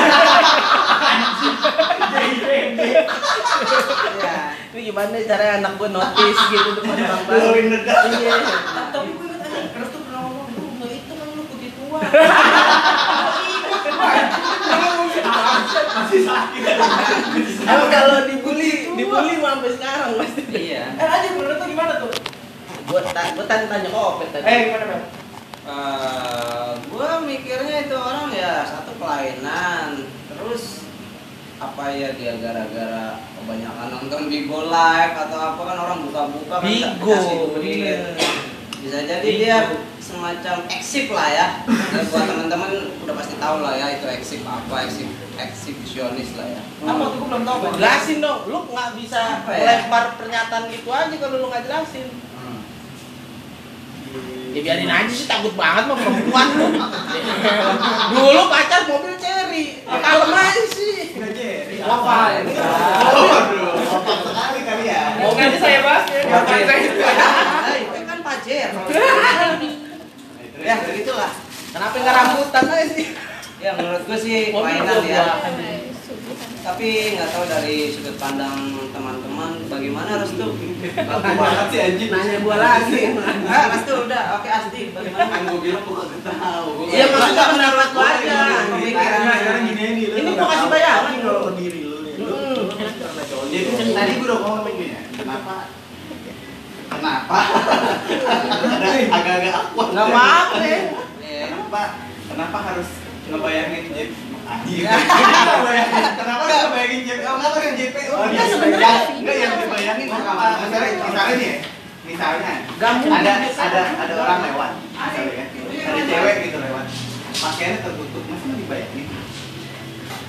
Ini 4.72 4.80
gimana 4.88 5.18
caranya 5.26 5.54
anak 5.60 5.72
gue 5.76 5.88
notice 5.90 6.40
gitu 6.48 6.70
depan 6.80 6.96
orang 6.96 7.22
baru. 7.26 7.40
Glow 7.42 7.54
in 7.58 7.68
the 7.68 7.80
dark. 7.82 8.06
Iya. 8.08 8.34
Tapi 8.88 9.10
gue 9.12 9.26
ingat 9.26 9.40
aja, 9.42 9.60
Keras 9.68 9.88
tuh 9.90 10.00
pernah 10.06 10.20
ngomong, 10.24 10.46
lu 10.48 10.68
nggak 10.78 10.90
itu 10.94 11.12
lu 11.12 11.42
putih 11.50 11.70
tua. 11.74 11.98
masih 16.12 16.28
sakit 16.28 16.62
Emang 17.64 17.88
kalau 17.88 18.28
dibully, 18.28 18.92
dibully 18.92 19.34
mah 19.40 19.56
sampai 19.56 19.72
sekarang 19.72 20.10
pasti. 20.20 20.42
Iya. 20.52 20.84
Eh 21.00 21.06
lanjut 21.08 21.32
menurut 21.40 21.56
lu 21.56 21.66
gimana 21.72 21.92
tuh? 22.04 22.12
Gue 22.84 23.00
ta 23.16 23.22
gue 23.32 23.44
tanya 23.48 23.66
tanya 23.72 23.88
kok 23.88 24.04
Opet 24.20 24.28
tadi. 24.36 24.44
Eh 24.44 24.58
gimana 24.68 24.84
pet? 24.92 25.02
Eh, 25.62 26.70
gua 26.90 27.22
mikirnya 27.22 27.86
itu 27.86 27.94
orang 27.94 28.34
ya 28.34 28.66
satu 28.66 28.98
kelainan 28.98 30.10
terus 30.26 30.82
apa 31.62 31.94
ya 31.94 32.10
dia 32.18 32.34
gara-gara 32.42 33.22
kebanyakan 33.38 33.94
nonton 33.94 34.26
Bigo 34.26 34.66
live 34.66 35.14
atau 35.14 35.38
apa 35.38 35.62
kan 35.62 35.78
orang 35.78 35.98
buka-buka 36.02 36.58
kan 36.58 36.66
Bigo, 36.66 37.14
iya. 37.62 38.10
bisa 38.82 39.06
jadi 39.06 39.30
dia 39.30 39.56
semacam 40.02 40.66
eksip 40.66 41.14
lah 41.14 41.30
ya. 41.30 41.46
ya 41.70 42.02
buat 42.10 42.26
teman-teman 42.26 42.70
udah 43.06 43.14
pasti 43.14 43.38
tahu 43.38 43.62
lah 43.62 43.78
ya 43.78 44.02
itu 44.02 44.06
eksip 44.10 44.42
apa 44.42 44.90
eksip 44.90 45.06
eksibisionis 45.34 46.30
lah 46.34 46.46
ya 46.46 46.62
Kan 46.78 46.94
waktu 46.94 47.16
gua 47.16 47.26
belum 47.26 47.42
tahu 47.42 47.56
Bang. 47.62 47.72
jelasin 47.74 48.18
dong 48.18 48.40
lu 48.46 48.58
nggak 48.66 48.90
bisa 48.94 49.20
Apa 49.38 49.50
ya? 49.50 49.64
lempar 49.80 50.04
pernyataan 50.14 50.64
gitu 50.68 50.88
aja 50.88 51.14
kalau 51.14 51.36
lu 51.38 51.46
nggak 51.48 51.64
jelasin 51.64 52.08
Hmm. 52.34 52.60
ya 54.50 54.60
biarin 54.60 54.90
aja 54.90 55.08
sih 55.08 55.24
takut 55.24 55.54
banget 55.54 55.84
sama 55.84 55.96
perempuan 55.96 56.46
lu 56.52 56.66
dulu 58.12 58.42
pacar 58.46 58.80
mobil 58.84 59.14
cherry 59.16 59.80
kalem 59.86 60.30
aja 60.30 60.62
sih 60.68 60.90
Nggak 61.12 61.32
jadi. 61.32 61.76
Apa? 61.78 62.16
Kan 62.34 62.44
kompak 63.84 64.18
sekali 64.24 64.60
kali 64.62 64.84
ya. 64.86 65.00
Mau 65.18 65.32
ganti 65.32 65.58
saya 65.58 65.78
bahas 65.82 66.04
ya? 66.06 66.20
Ngapain 66.24 66.64
saya? 66.64 66.80
Nah, 66.82 67.76
itu 67.76 68.00
kan 68.02 68.18
pajero 68.22 68.80
ya 70.58 70.74
begitulah 70.80 71.30
kenapa 71.68 71.94
nggak 71.96 72.14
rambutan 72.14 72.64
aja 72.66 72.86
sih 72.88 73.06
ya 73.62 73.70
menurut 73.72 74.02
gue 74.02 74.18
sih 74.18 74.50
mainan 74.50 75.00
ya 75.02 75.24
tapi 76.62 76.88
nggak 77.12 77.28
tahu 77.28 77.44
dari 77.48 77.90
sudut 77.90 78.14
pandang 78.16 78.54
teman-teman 78.88 79.50
bagaimana 79.66 80.22
Restu 80.22 80.46
Aku 80.82 81.30
banget 81.32 81.66
sih 81.68 81.80
anjing. 81.80 82.08
nanya 82.08 82.38
gua 82.38 82.56
lagi 82.56 83.00
ah 83.44 83.64
Restu 83.68 83.92
udah 84.00 84.22
oke 84.36 84.46
Asti 84.48 84.80
bagaimana 84.90 85.26
Kan 85.28 85.42
gue 85.44 85.60
bilang 85.60 85.82
gue 85.82 85.96
kagak 85.96 86.22
tahu. 86.24 86.66
Gua 86.76 86.86
Iya, 86.86 87.04
maksudnya 87.08 87.44
pendapat 87.48 87.88
lu 87.88 88.00
aja. 88.00 88.38
Gua 88.62 88.78
Pemikiran. 88.78 89.20
Nah, 89.20 89.36
sekarang 89.36 89.62
gini 89.64 89.82
nih, 89.88 90.04
lu 90.06 90.14
Ini 90.16 90.30
nggak 90.32 90.46
gua 90.46 90.54
kasih 90.54 91.18
loh. 91.20 91.40
ke 91.40 91.52
diri 91.56 91.80
lu 91.82 91.96
nih. 92.00 92.14
Lu 92.14 92.26
lu 92.30 92.62
kan 92.68 92.88
Jadi 93.50 93.64
cowok. 93.66 93.90
tadi 93.92 94.12
gue 94.12 94.22
udah 94.22 94.38
ngomong 94.38 94.64
nih 94.68 94.86
ya. 94.86 95.00
Kenapa? 95.12 95.54
Kenapa? 96.88 97.38
Ada 98.62 98.88
agak-agak 99.18 99.52
awkward. 99.56 99.88
nggak 99.90 100.06
apa-apa 100.08 100.56
ya 100.62 100.78
Iya. 101.18 101.44
Kenapa? 101.48 101.82
Kenapa 102.30 102.58
harus 102.62 102.88
ngebayangin 103.30 103.84
Jep? 103.94 104.10
Anjir. 104.42 104.82
Ya. 104.82 104.92
Kenapa 104.98 105.62
bayangin? 105.62 105.94
Harus 105.94 106.50
ngebayangin 106.66 107.00
Jep? 107.06 107.18
Kenapa 107.22 107.58
yang 107.62 107.74
JP? 107.78 107.96
Oh, 108.10 108.18
Enggak 108.26 108.46
iya. 108.46 108.52
sebenarnya. 108.52 108.92
Enggak 109.22 109.36
yang 109.38 109.52
dibayangin 109.62 110.06
kenapa? 110.10 110.44
Misalnya, 110.62 110.90
misalnya 111.06 111.34
nih 111.38 111.46
ya. 111.46 111.58
Misalnya 112.02 112.52
ada 112.82 113.32
ada 113.46 113.80
ada 113.94 114.14
orang 114.18 114.40
lewat 114.42 114.70
misalnya 114.90 115.32
ya. 115.38 115.44
Ada 115.86 116.00
cewek 116.02 116.34
gitu 116.50 116.58
lewat. 116.58 116.86
Pakaiannya 117.32 117.78
tertutup, 117.80 118.22
masa 118.28 118.44
nggak 118.44 118.58
dibayangin? 118.60 119.06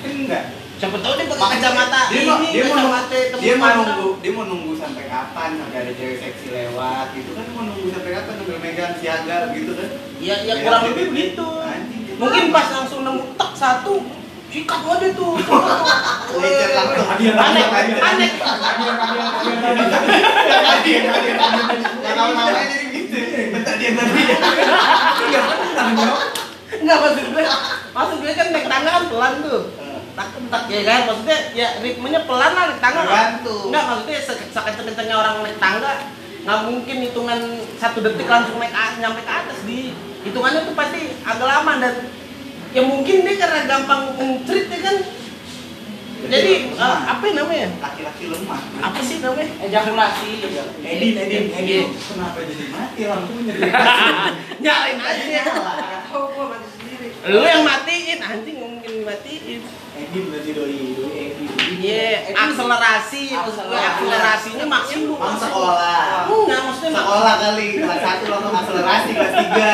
Kan 0.03 0.11
enggak. 0.13 0.45
siapa 0.73 0.99
tahu 0.99 1.15
dia 1.15 1.31
pakai 1.31 1.47
kacamata 1.63 2.01
dia 2.11 2.21
mau 2.27 2.37
dia 2.43 2.63
mau 2.67 2.75
kacamata 2.75 3.15
dia 3.39 3.55
mau 3.55 3.71
nunggu 3.71 4.09
dia 4.19 4.31
mau 4.35 4.43
nunggu 4.51 4.73
sampai 4.75 5.05
kapan 5.07 5.49
sampai 5.55 5.77
ada 5.79 5.91
cewek 5.95 6.17
seksi 6.19 6.47
lewat 6.51 7.07
gitu 7.15 7.29
kan 7.31 7.43
dia 7.47 7.53
mau 7.55 7.63
nunggu 7.71 7.87
sampai 7.87 8.11
kapan 8.11 8.33
sambil 8.35 8.57
megang 8.59 8.93
siaga 8.99 9.37
gitu 9.55 9.71
kan 9.79 9.89
ya 10.19 10.35
ya 10.43 10.53
kurang 10.59 10.83
lebih 10.91 11.05
begitu 11.15 11.47
Anjing. 11.63 12.02
Mungkin 12.23 12.45
pas 12.49 12.67
langsung 12.71 13.03
nemu 13.03 13.35
tak 13.35 13.51
satu 13.53 13.99
sikat 14.47 14.81
aja 14.81 15.07
tuh. 15.11 15.33
Lecet 16.35 16.69
langsung 16.71 17.05
Hadiah, 17.05 17.35
aneh 17.35 17.63
hadiah, 17.65 17.99
aneh. 18.05 18.29
Nggak 20.83 22.13
tahu 22.13 22.29
namanya 22.31 22.65
jadi 22.65 22.85
gitu 22.87 23.17
tadi 23.59 23.83
yang 23.83 23.95
tadi 23.95 24.21
Enggak 26.73 26.97
maksud 26.99 27.25
gue, 27.29 27.45
maksud 27.93 28.17
gue 28.19 28.33
kan 28.33 28.47
naik 28.49 28.67
tangga 28.67 28.89
kan 28.91 29.03
pelan 29.07 29.33
tuh. 29.41 29.61
Tak 30.13 30.27
tak 30.45 30.63
ya 30.69 30.81
kan, 30.83 30.99
maksudnya 31.07 31.37
ya 31.53 31.67
ritmenya 31.79 32.21
pelan 32.23 32.51
lah 32.51 32.63
naik 32.67 32.77
tangga. 32.77 33.01
nggak- 33.01 33.09
Tergantung. 33.09 33.65
Enggak 33.71 33.83
maksudnya 33.87 34.19
se- 34.19 34.49
sekenceng-kencengnya 34.51 35.15
orang 35.15 35.35
naik 35.41 35.57
tangga 35.57 35.91
nggak 36.43 36.59
mungkin 36.61 36.97
hitungan 37.01 37.39
satu 37.73 38.03
detik 38.03 38.27
langsung 38.27 38.59
naik 38.59 38.75
nyampe 38.99 39.23
ke 39.23 39.31
atas 39.31 39.59
di 39.63 39.95
hitungannya 40.23 40.61
tuh 40.65 40.75
pasti 40.75 40.99
agak 41.23 41.47
lama 41.47 41.73
dan 41.83 41.95
ya 42.73 42.81
mungkin 42.81 43.27
dia 43.27 43.35
karena 43.37 43.59
gampang 43.67 44.01
ngecerit 44.17 44.67
ya 44.71 44.79
kan? 44.79 44.97
Jadi 46.23 46.53
eh, 46.71 46.99
apa 47.03 47.23
yang 47.27 47.37
namanya? 47.43 47.67
Laki-laki 47.83 48.31
lemah. 48.31 48.61
Apa 48.79 48.99
sih 49.03 49.19
namanya? 49.19 49.51
Ejakulasi. 49.59 50.29
Edin, 50.79 51.19
edin, 51.19 51.45
edin. 51.51 51.87
kenapa 51.91 52.39
jadi 52.47 52.65
mati? 52.71 53.01
Lampunya 53.03 53.53
nyalain 54.63 54.99
aja. 55.03 55.43
Oh 56.15 56.31
gua 56.31 56.55
mati 56.55 56.67
sendiri. 56.79 57.07
Lu 57.27 57.43
yang 57.43 57.67
matiin 57.67 58.19
anjing 58.23 58.57
mungkin 58.59 58.91
dimatiin 59.03 59.61
Edin 59.93 60.23
berarti 60.31 60.51
doi, 60.57 60.79
doi. 60.97 61.25
Iya, 61.83 62.31
akselerasi, 62.31 63.23
maksud 63.35 63.67
gue 63.67 63.75
akselerasinya 63.75 64.65
maksimum. 64.65 65.19
Bang 65.19 65.35
sekolah 65.35 66.23
Enggak, 66.25 66.59
maksudnya 66.63 66.89
mak- 66.89 67.03
sekolah 67.03 67.35
kali 67.37 67.65
kelas 67.75 67.99
satu 67.99 68.25
langsung 68.31 68.55
akselerasi 68.55 69.09
kelas 69.11 69.33
tiga 69.35 69.67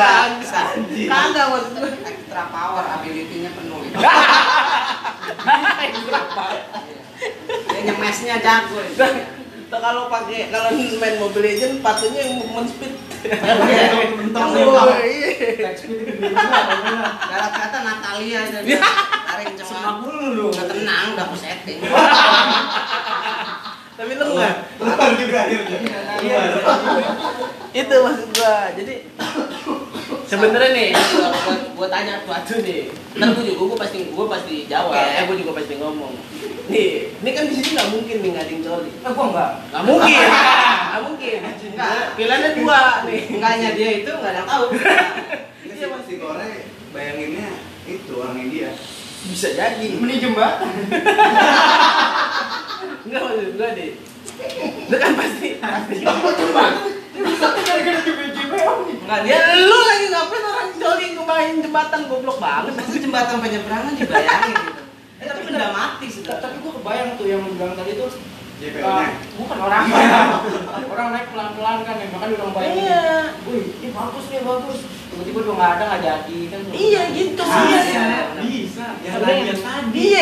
Kagak. 1.06 1.46
Maksud 1.46 1.70
gue. 1.72 1.90
extra 2.02 2.42
power 2.50 2.84
ability-nya 2.98 3.50
penuh 3.54 3.78
itu 3.82 3.98
dia 7.70 7.80
nyemesnya 7.84 8.36
jago 8.40 8.80
kalau 9.70 10.10
pakai 10.10 10.50
kalau 10.50 10.70
main 10.74 11.14
Mobile 11.16 11.46
Legend 11.46 11.78
patutnya 11.78 12.26
yang 12.26 12.42
movement 12.42 12.66
speed. 12.68 12.90
Oh, 12.90 13.54
mentong. 14.18 14.50
iya. 14.98 15.30
Text 15.62 15.86
speed 15.86 16.18
kata 17.30 17.78
Natalia 17.78 18.40
dan 18.50 18.64
tarik 19.30 19.46
Semak 19.54 19.70
cuma 19.70 19.90
dulu 20.02 20.26
lu. 20.34 20.44
udah 20.50 20.66
tenang 20.66 21.06
udah 21.14 21.24
aku 21.24 21.36
setting 21.36 21.78
Tapi 24.00 24.16
lu 24.16 24.32
enggak. 24.32 24.54
Keluar 24.80 25.12
juga 25.12 25.38
akhirnya 25.44 25.76
Iya. 26.24 26.40
Itu 27.76 27.94
maksud 28.00 28.28
gua. 28.32 28.72
Jadi 28.72 28.94
sebenarnya 30.24 30.70
nih 30.72 30.88
gua, 30.96 31.28
gua, 31.36 31.54
gua 31.76 31.88
tanya 31.92 32.24
suatu 32.24 32.64
nih. 32.64 32.88
Ntar 33.20 33.28
gua 33.36 33.44
juga 33.44 33.60
gua 33.60 33.76
pasti 33.76 33.98
gua 34.08 34.26
pasti 34.32 34.64
jawab. 34.64 34.96
Oke. 34.96 35.04
Eh 35.04 35.22
gua 35.28 35.36
juga 35.36 35.52
pasti 35.52 35.72
ngomong. 35.76 36.16
Nih, 36.72 37.12
ini 37.12 37.30
kan 37.36 37.44
di 37.44 37.54
sini 37.60 37.76
nggak 37.76 37.90
mungkin 37.92 38.16
nih 38.24 38.30
nggak 38.32 38.44
ada 38.48 38.52
yang 38.56 38.62
coli. 38.64 38.88
Eh 39.04 39.12
gua 39.12 39.26
enggak. 39.28 39.52
Nggak 39.68 39.84
mungkin. 39.84 40.26
Nggak 40.90 41.02
mungkin. 41.04 41.38
Nggak. 41.76 42.04
Pilihannya 42.16 42.50
dua 42.56 42.80
nih. 43.04 43.20
enggaknya 43.36 43.68
dia 43.76 43.90
itu 44.00 44.10
nggak 44.10 44.32
ada 44.32 44.40
yang 44.40 44.48
tahu 44.48 44.64
Iya 45.70 45.86
mas 45.88 46.04
si 46.04 46.14
Kore 46.16 46.50
bayanginnya 46.92 47.48
itu 47.84 48.12
orang 48.16 48.36
India 48.36 48.68
Bisa 49.28 49.48
jadi. 49.52 49.86
Beli 50.00 50.16
jembatan. 50.22 50.70
Enggak 53.04 53.20
maksud 53.26 53.52
gua 53.58 53.68
deh. 53.76 53.90
Itu 54.88 54.96
kan 54.96 55.12
pasti 55.18 55.48
pasti. 55.60 55.96
Dia 57.10 57.22
bisa 57.26 57.46
gara-gara 57.52 58.00
om. 58.60 58.80
enggak 58.86 59.18
dia 59.26 59.32
Ya 59.34 59.40
lu 59.66 59.78
lagi 59.82 60.06
ngapain 60.08 60.44
orang 60.46 60.70
coli 60.78 61.06
ngebayang 61.16 61.58
jembatan 61.60 62.00
goblok 62.08 62.38
banget. 62.40 62.72
itu 62.86 62.98
jembatan 63.08 63.36
penyeberangan 63.42 63.92
dibayangin 63.98 64.56
gitu 64.56 64.82
eh, 65.20 65.26
tapi 65.28 65.40
udah 65.52 65.70
mati 65.74 66.06
sudah 66.08 66.36
Tapi 66.40 66.56
gua 66.64 66.72
kebayang 66.80 67.08
tuh 67.20 67.26
yang 67.28 67.42
bilang 67.44 67.76
tadi 67.76 67.92
tuh 67.98 68.08
Nya 68.60 69.08
bukan 69.40 69.56
orang 69.56 69.84
orang 70.92 71.08
naik 71.10 71.26
pelan-pelan 71.32 71.78
kan 71.80 71.96
ya 71.96 72.06
makanya 72.12 72.34
udah 72.36 72.48
bayangin 72.52 72.76
Iya. 72.84 73.04
wih 73.48 73.64
ini 73.72 73.88
bagus 73.88 74.24
nih 74.28 74.40
bagus 74.44 74.78
tiba-tiba 75.10 75.38
udah 75.42 75.54
nggak 75.56 75.70
ada 75.72 75.84
nggak 75.88 76.02
jadi 76.04 76.38
kan 76.46 76.60
Iya 76.70 77.02
gitu. 77.10 77.40
Ah, 77.40 77.64
Iya. 77.64 77.80
iya. 77.82 78.20
Bisa. 78.36 78.86
Yang 79.00 79.16
tadi, 79.16 79.40
yang 79.40 79.60
tadi. 79.64 79.96
Iya. 79.96 80.20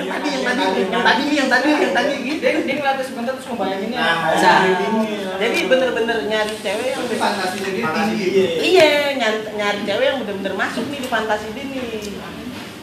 Yang 0.00 0.08
tadi 0.08 0.28
yang 0.32 0.44
tadi 0.48 0.62
yang 0.80 1.04
tadi 1.04 1.22
yang 1.30 1.48
tadi 1.52 1.68
yang 1.70 1.92
tadi 1.92 2.14
gitu. 2.24 2.40
dia 2.40 2.52
dia 2.56 2.74
ngeliatnya 2.74 3.04
sebentar 3.04 3.32
terus 3.36 3.46
ngebayanginnya 3.52 4.00
Nah, 4.00 4.16
Bisa. 4.32 4.52
ini. 4.64 5.04
Jadi 5.36 5.58
bener-bener 5.68 6.16
nyari 6.24 6.54
cewek 6.56 6.86
yang 6.88 7.00
tapi 7.04 7.16
fantasinya 7.16 7.70
dia 7.70 7.84
Fantasi 7.84 8.08
tinggi 8.10 8.28
dia. 8.32 8.48
Iya, 8.58 8.90
nyari, 9.20 9.38
nyari 9.54 9.80
cewek 9.84 10.04
yang 10.08 10.18
bener-bener 10.24 10.54
masuk 10.56 10.84
nih 10.88 10.98
di 10.98 11.08
fantasi 11.08 11.46
dia 11.52 11.64
nih. 11.68 11.84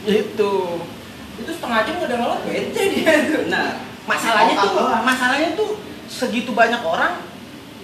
Itu. 0.07 0.53
itu 1.37 1.51
setengah 1.53 1.85
jam 1.85 1.95
udah 2.01 2.17
ngelot 2.17 2.41
bete 2.45 2.81
dia 2.91 3.13
tuh 3.29 3.45
benar 3.45 3.77
Masalahnya 4.07 4.55
tuh, 4.55 4.71
masalahnya 5.03 5.49
tuh 5.59 5.69
segitu 6.07 6.55
banyak 6.55 6.79
orang 6.79 7.19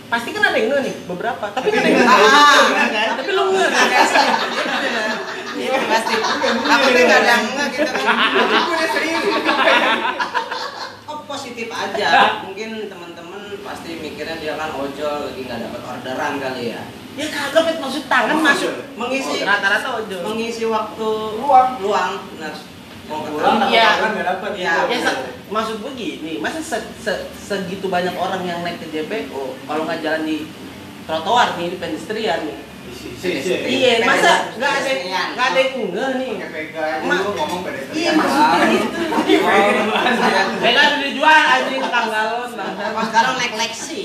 pasti 0.07 0.29
kan 0.29 0.45
ada 0.45 0.57
yang 0.57 0.69
nge 0.71 0.79
nih 0.85 0.95
beberapa. 1.09 1.45
Tapi 1.51 1.67
kan 1.73 1.81
ada 1.83 1.89
yang 1.89 2.05
Tapi 2.05 2.23
nge 2.23 2.39
ah, 2.39 2.87
kan? 2.87 3.07
tapi 3.19 3.31
lu 3.33 3.43
nge 3.51 3.67
kan? 3.67 4.05
Iya 5.53 5.77
pasti. 5.89 6.13
Takutnya 6.63 7.01
nggak 7.03 7.19
ada 7.19 7.29
yang 7.29 7.43
enggak 7.49 7.69
kita 7.75 7.91
kan. 7.91 8.15
udah 8.71 8.89
serius. 8.93 9.23
Oh 11.11 11.19
positif 11.27 11.67
aja. 11.69 12.07
Mungkin 12.47 12.69
teman-teman 12.87 13.41
pasti 13.61 13.89
mikirnya 13.99 14.37
dia 14.39 14.53
kan 14.55 14.71
ojol 14.73 15.29
lagi 15.29 15.41
nggak 15.43 15.59
dapat 15.59 15.81
orderan 15.81 16.33
kali 16.39 16.63
ya. 16.73 16.81
ya 17.13 17.27
kagak 17.29 17.77
maksud 17.77 18.03
tangan 18.09 18.37
masuk. 18.41 18.73
Mengisi 18.97 19.43
rata-rata 19.45 19.89
ojol. 20.01 20.21
mengisi 20.23 20.63
waktu 20.65 21.09
luang. 21.37 21.69
luang. 21.83 22.11
Benar. 22.37 22.72
Mau 23.03 23.19
Pulang 23.25 23.59
tapi 23.59 23.73
Iya. 23.73 23.89
kan 23.99 24.09
nggak 24.13 24.27
dapat. 24.29 24.51
Iya. 24.55 24.73
ya 24.87 24.97
se- 25.01 25.21
maksud 25.47 25.75
gue 25.79 25.91
gini 25.93 26.33
masa 26.39 26.59
se- 26.59 26.91
se- 26.97 27.23
segitu 27.37 27.87
banyak 27.87 28.15
orang 28.15 28.41
yang 28.41 28.59
naik 28.61 28.79
ke 28.79 28.87
JPO 28.87 29.43
kalau 29.63 29.83
nggak 29.83 29.99
jalan 29.99 30.23
di 30.23 30.47
trotoar 31.03 31.55
nih 31.55 31.67
di 31.69 31.77
pedestrian 31.77 32.41
nih 32.43 32.59
Si, 32.93 33.09
si, 33.15 33.29
si. 33.41 33.51
Iya, 33.53 34.03
masa 34.03 34.53
nggak 34.53 34.71
ada 34.77 34.91
nggak 35.33 35.45
ada 35.45 35.59
yang 35.59 35.73
enggak 35.81 36.09
nih. 36.15 36.33
Aja 36.37 36.83
Ma- 37.03 37.19
ngomong. 37.25 37.63
Iya 37.89 38.11
maksudnya 38.13 38.65
gitu. 38.69 38.97
Vega 40.61 40.81
udah 40.85 40.99
dijual 41.01 41.41
anjing 41.49 41.79
ke 41.79 41.89
Tanggalon 41.89 42.49
sekarang 43.03 43.33
naik 43.35 43.53
Lexi? 43.57 44.03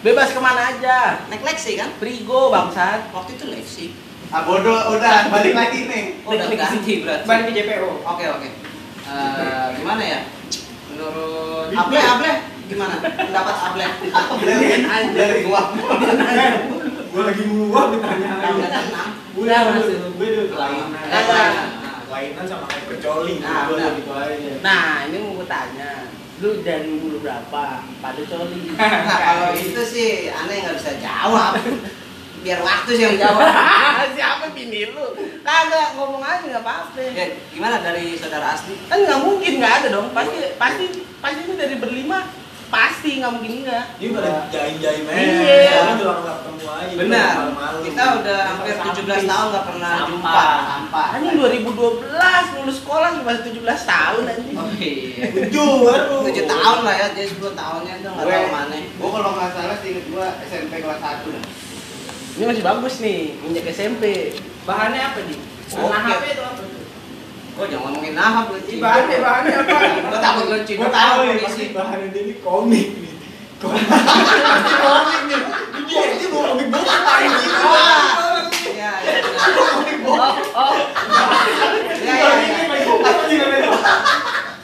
Bebas 0.00 0.32
ke 0.32 0.40
mana 0.40 0.62
aja. 0.68 0.98
Naik 1.28 1.42
Lexi 1.42 1.76
kan? 1.76 1.88
Prigo 1.96 2.48
bangsat. 2.48 3.12
Waktu 3.12 3.36
itu 3.36 3.44
Lexi. 3.46 3.86
Ah 4.30 4.46
bodoh, 4.46 4.94
udah 4.94 5.26
balik 5.26 5.54
lagi 5.58 5.90
nih. 5.90 6.04
Oh, 6.22 6.30
udah 6.30 6.46
ganti 6.54 7.02
berarti. 7.02 7.26
Ban 7.26 7.42
di 7.42 7.52
JPO. 7.52 7.90
Oke 8.06 8.24
oke. 8.30 8.48
Eh, 9.10 9.66
gimana 9.74 10.02
ya? 10.06 10.20
Menurut 10.94 11.74
Able 11.74 11.98
Able 11.98 12.32
gimana? 12.70 12.94
Pendapat 13.02 13.56
Able? 13.74 13.86
Dari 14.46 14.66
dari 15.10 15.38
gua. 15.42 15.74
Gue 17.10 17.22
lagi 17.26 17.42
nguap 17.42 17.90
ditanya 17.90 18.28
lagi. 18.38 18.62
tenang. 18.70 19.10
Gue 19.34 19.42
Udah, 19.50 19.58
udah, 19.66 19.74
masuk. 19.82 19.98
gue 20.14 20.26
udah 20.30 20.46
kelainan. 20.46 20.88
Nah, 20.94 21.66
Kelainan 22.06 22.44
sama 22.46 22.64
kayak 22.70 22.86
pecoli. 22.86 23.34
Nah, 23.42 23.66
gitu. 23.98 24.10
Nah, 24.62 25.10
ini 25.10 25.16
mau 25.18 25.34
gue 25.34 25.46
tanya. 25.50 25.90
Lu 26.38 26.62
dari 26.62 26.86
umur 26.86 27.18
berapa? 27.20 27.64
Pada 28.00 28.22
coli. 28.24 28.72
Nah 28.72 29.18
kalau 29.20 29.52
itu 29.52 29.82
sih 29.84 30.32
aneh 30.32 30.64
nggak 30.64 30.76
bisa 30.78 30.96
jawab. 30.96 31.52
Biar 32.40 32.58
waktu 32.60 32.90
sih 32.94 33.04
yang 33.04 33.16
jawab. 33.16 33.44
Siapa 34.16 34.48
bini 34.50 34.88
lu? 34.88 35.06
Kagak 35.40 35.92
ngomong 35.94 36.20
aja 36.20 36.40
nggak 36.42 36.64
apa-apa. 36.64 37.00
Oke, 37.00 37.24
gimana 37.52 37.80
dari 37.80 38.16
saudara 38.16 38.56
Asli? 38.56 38.76
Kan 38.88 39.04
nggak 39.04 39.20
mungkin 39.20 39.52
nggak 39.60 39.74
ada 39.84 39.88
dong. 39.92 40.08
Pasti 40.10 40.56
pasti 40.56 40.84
pasti 41.18 41.40
ini 41.44 41.54
dari 41.54 41.76
berlima 41.76 42.24
pasti 42.70 43.18
nggak 43.18 43.32
mungkin 43.34 43.52
enggak. 43.60 43.84
Ini 43.98 44.08
pada 44.14 44.30
aja. 44.46 44.60
Iya. 44.62 45.70
Soalnya 45.74 45.94
udah 45.98 46.06
lama 46.06 46.20
nggak 46.22 46.36
ketemu 46.38 46.64
aja. 46.70 46.94
Benar. 46.96 47.32
Kita 47.82 48.02
udah 48.22 48.38
hampir 48.46 48.74
17 48.78 49.26
tahun 49.26 49.46
nggak 49.50 49.64
pernah 49.66 49.90
Sampah, 49.90 50.08
jumpa. 50.08 50.44
sampah. 50.70 51.06
Anjing 51.18 51.34
2012 51.34 52.56
lulus 52.56 52.76
sekolah 52.78 53.08
masih 53.20 53.42
17 53.52 53.66
tahun 53.84 54.22
anjing. 54.24 54.56
Oh 54.56 54.68
iya. 54.78 55.24
Tujuh 55.34 55.70
baru. 55.82 56.16
7 56.24 56.46
tahun 56.46 56.78
lah 56.86 56.94
ya, 56.94 57.06
jadi 57.12 57.28
10 57.28 57.52
tahunnya 57.52 57.92
itu 57.98 58.08
nggak 58.08 58.24
Gue, 58.24 58.32
tahu 58.38 58.48
mana. 58.54 58.76
gue 58.78 59.08
kalau 59.10 59.30
nggak 59.34 59.50
salah 59.50 59.76
sih 59.82 59.88
inget 59.90 60.06
gua 60.08 60.26
SMP 60.46 60.72
kelas 60.78 61.00
1 61.02 61.26
dah. 61.26 61.44
Ini 62.38 62.44
masih 62.46 62.62
bagus 62.62 62.94
nih, 63.02 63.34
injak 63.42 63.66
SMP. 63.74 64.34
Bahannya 64.62 65.02
apa 65.02 65.18
nih? 65.26 65.38
Oke. 65.74 65.86
Nah, 65.90 66.00
HP 66.02 66.24
itu 66.30 66.42
apa 66.42 66.62
tuh? 66.62 66.82
Kok 67.50 67.66
jangan 67.66 67.90
ngomongin 67.90 68.14
nahap 68.14 68.46
lu 68.54 68.58
Ci. 68.62 68.78
Bahannya 68.78 69.18
bahannya 69.18 69.54
apa? 69.66 69.76
Gue 70.10 70.18
takut 70.22 70.46
lu 70.46 70.58
Ci. 70.62 70.72
Gue 70.78 70.86
Gua 70.86 70.94
tahu 70.94 71.18
nih, 71.26 71.68
bahannya 71.74 72.06
dia 72.14 72.22
ini 72.22 72.34
komik 72.38 72.88
nih. 72.94 73.14
Komik. 73.60 73.86
Komik 74.84 75.20
nih. 75.26 75.40
Dia 75.90 76.02
dia 76.16 76.28
bawa 76.30 76.48
komik 76.54 76.66
gitu. 76.70 77.68
Iya, 78.60 78.92
iya. 79.04 79.20
Oh, 80.04 80.36
oh. 80.56 80.74
Iya, 82.00 82.16
iya, 82.16 82.60
iya. 82.64 83.72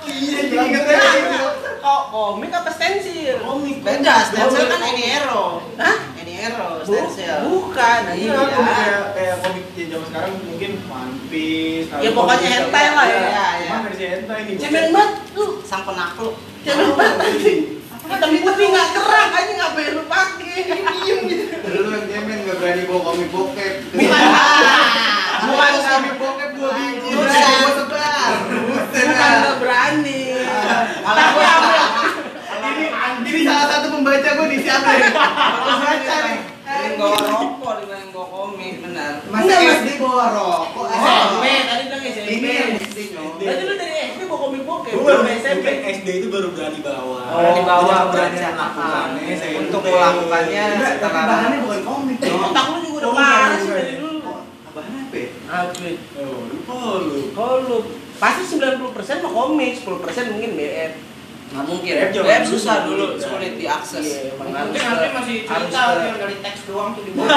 Iya, 0.08 0.38
jadi 0.40 0.56
ingetnya 0.56 1.00
gitu. 1.00 1.40
Kok 1.84 2.02
komik 2.12 2.50
apa 2.52 2.70
stensil? 2.72 3.36
Komik. 3.44 3.84
Beda, 3.84 4.14
stencil 4.24 4.64
kan 4.68 4.80
ini 4.88 5.02
hero. 5.04 5.60
Hah? 5.76 6.15
Ini 6.36 6.44
hero, 6.44 6.84
Bu- 6.84 7.08
bukan, 7.48 8.00
Iya, 8.12 8.28
iya. 8.28 8.32
komik 8.36 8.76
kayak 8.76 9.04
kayak 9.16 9.36
komik 9.40 9.64
yang 9.72 9.88
zaman 9.88 10.04
sekarang 10.06 10.32
mungkin 10.38 10.70
One 10.84 11.14
Piece. 11.26 11.88
Ya, 11.88 12.10
pokoknya 12.12 12.48
hentai 12.50 12.86
lah 12.92 13.06
ya. 13.06 13.16
Iya, 13.16 13.24
iya. 13.56 13.64
Cuma 13.64 13.78
versi 13.82 14.04
hentai 14.04 14.40
nih. 14.44 14.54
Cemen 14.60 14.84
banget 14.92 15.12
lu. 15.32 15.46
Sang 15.64 15.82
penakluk. 15.82 16.36
Cemen 16.60 16.92
banget. 16.92 17.32
Hitam 18.06 18.30
putih 18.38 18.66
nggak 18.68 18.88
kerak 18.92 19.30
aja 19.32 19.52
ngapain 19.56 19.90
lu 19.90 20.02
pakai? 20.04 20.56
Diem 20.76 21.18
gitu. 21.24 21.56
Lu 21.72 21.88
yang 21.90 22.04
cemen 22.04 22.38
nggak 22.44 22.56
berani 22.60 22.82
bawa 22.84 23.00
komik 23.02 23.28
bokep. 23.32 23.74
Bukan 25.40 25.72
komik 25.82 26.14
bokep 26.16 26.50
gua 26.54 26.70
biji. 26.70 27.10
Gua 27.10 27.26
sebar. 27.72 28.32
Bukan 28.44 29.04
nggak 29.08 29.56
berani. 29.56 30.20
Kalau 30.36 31.16
Tapi 31.16 31.32
gua- 31.32 31.64
salah 33.46 33.66
satu 33.70 33.86
pembaca 33.88 34.28
gua 34.34 34.46
di 34.46 34.58
siapa 34.58 34.90
nih? 34.90 35.10
Bagus 35.14 35.78
baca 35.78 36.16
nih. 36.26 36.38
Mending 36.66 36.94
bawa 36.98 37.18
rokok 37.22 37.72
dibanding 37.78 38.10
bawa 38.10 38.26
komik, 38.26 38.74
benar. 38.82 39.12
Masa 39.24 39.38
Enggak, 39.40 39.60
Mas. 39.62 39.76
SD 39.78 39.88
bawa 39.96 40.24
rokok? 40.34 40.86
SMP, 40.90 41.44
tadi 41.62 41.82
bilang 41.86 42.02
SMP. 42.04 42.28
Ini 42.28 42.48
yang 42.50 42.70
SD. 42.76 42.98
Berarti 43.38 43.62
lu 43.62 43.74
dari 43.76 43.94
SD 44.10 44.20
bawa 44.26 44.40
komik 44.42 44.62
bokep, 44.66 44.90
Gue 44.90 45.00
baru 45.00 45.20
belum 45.22 45.30
SMP. 45.38 45.66
SD 45.94 46.08
itu 46.18 46.26
baru 46.26 46.48
berani 46.50 46.80
bawa. 46.82 47.18
Oh, 47.24 47.38
berani 47.38 47.62
bawa, 47.62 47.96
berani 48.10 48.36
saya 48.36 48.52
Untuk 49.56 49.80
melakukannya 49.80 50.64
setelah 50.76 51.22
bahannya 51.24 51.58
bukan 51.62 51.80
komik. 51.82 52.16
Otak 52.18 52.64
lu 52.66 52.78
juga 52.82 52.98
udah 52.98 53.06
Oh, 53.06 53.14
parah 53.14 53.46
bukan, 53.46 53.58
sih 53.62 53.70
dari 53.70 53.94
dulu. 53.96 54.18
Oh, 54.26 54.40
Bahannya 54.74 55.00
apa 55.06 55.16
ya? 55.16 55.30
Apa? 55.46 55.88
Oh, 56.18 56.38
lupa 56.50 56.76
lu. 57.00 57.18
Kalau 57.30 57.54
lu 57.62 57.76
pasti 58.16 58.42
90% 58.50 58.82
mah 59.22 59.32
komik, 59.32 59.72
10% 59.78 60.32
mungkin 60.34 60.50
BF. 60.52 60.92
Nggak 61.46 61.64
mungkin. 61.64 61.92
Web 61.94 62.10
Web 62.20 62.42
susah 62.44 62.76
dulu, 62.82 63.06
sulit 63.16 63.54
diakses. 63.54 64.02
Iya, 64.02 64.34
emang 64.34 64.66
Mungkin 64.66 64.82
nanti 64.82 65.08
masih 65.08 65.36
cerita 65.42 65.80
yang 65.96 66.16
dari 66.16 66.36
teks 66.40 66.60
doang 66.66 66.90
tuh 66.92 67.02
di 67.02 67.12
bawah. 67.16 67.30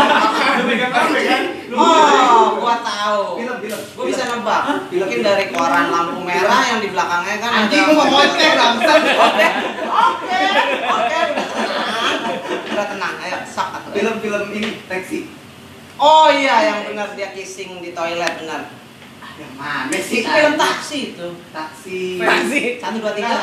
Lu 0.57 0.63
pegang 0.65 0.91
kan? 0.91 1.43
Lu 1.69 1.75
Oh, 1.77 2.57
gua 2.57 2.75
tahu. 2.81 3.37
Film, 3.37 3.57
film. 3.59 3.81
Gua 3.93 4.03
bisa 4.05 4.23
nebak. 4.27 4.63
Mungkin 4.89 5.19
dari 5.21 5.45
koran 5.49 5.85
lampu 5.87 6.19
merah 6.19 6.61
yang 6.67 6.79
di 6.79 6.89
belakangnya 6.89 7.35
kan 7.37 7.51
Anjing 7.55 7.79
ada- 7.79 7.87
gua 7.87 8.01
mau 8.01 8.07
ngoceh 8.17 8.51
bangsat. 8.51 9.01
Oke, 9.89 10.37
oke, 10.85 11.19
oke, 11.19 11.19
udah 12.69 12.85
tenang. 12.87 13.15
Ayo 13.19 13.37
sak 13.43 13.67
atau 13.73 13.89
Film-film 13.91 14.43
ini 14.53 14.69
taksi. 14.85 15.27
Oh 15.97 16.29
iya, 16.29 16.55
yang 16.63 16.79
benar 16.87 17.11
dia 17.13 17.29
kissing 17.29 17.77
di 17.79 17.91
toilet 17.91 18.39
benar. 18.39 18.71
Yang 19.39 19.53
mana 19.55 19.95
sih? 20.03 20.19
Itu 20.19 20.27
film 20.27 20.53
taksi 20.59 20.97
itu. 21.15 21.27
Taksi. 21.55 21.99
Taksi. 22.19 22.59
Satu 22.83 22.97
dua 22.99 23.13
tiga. 23.15 23.39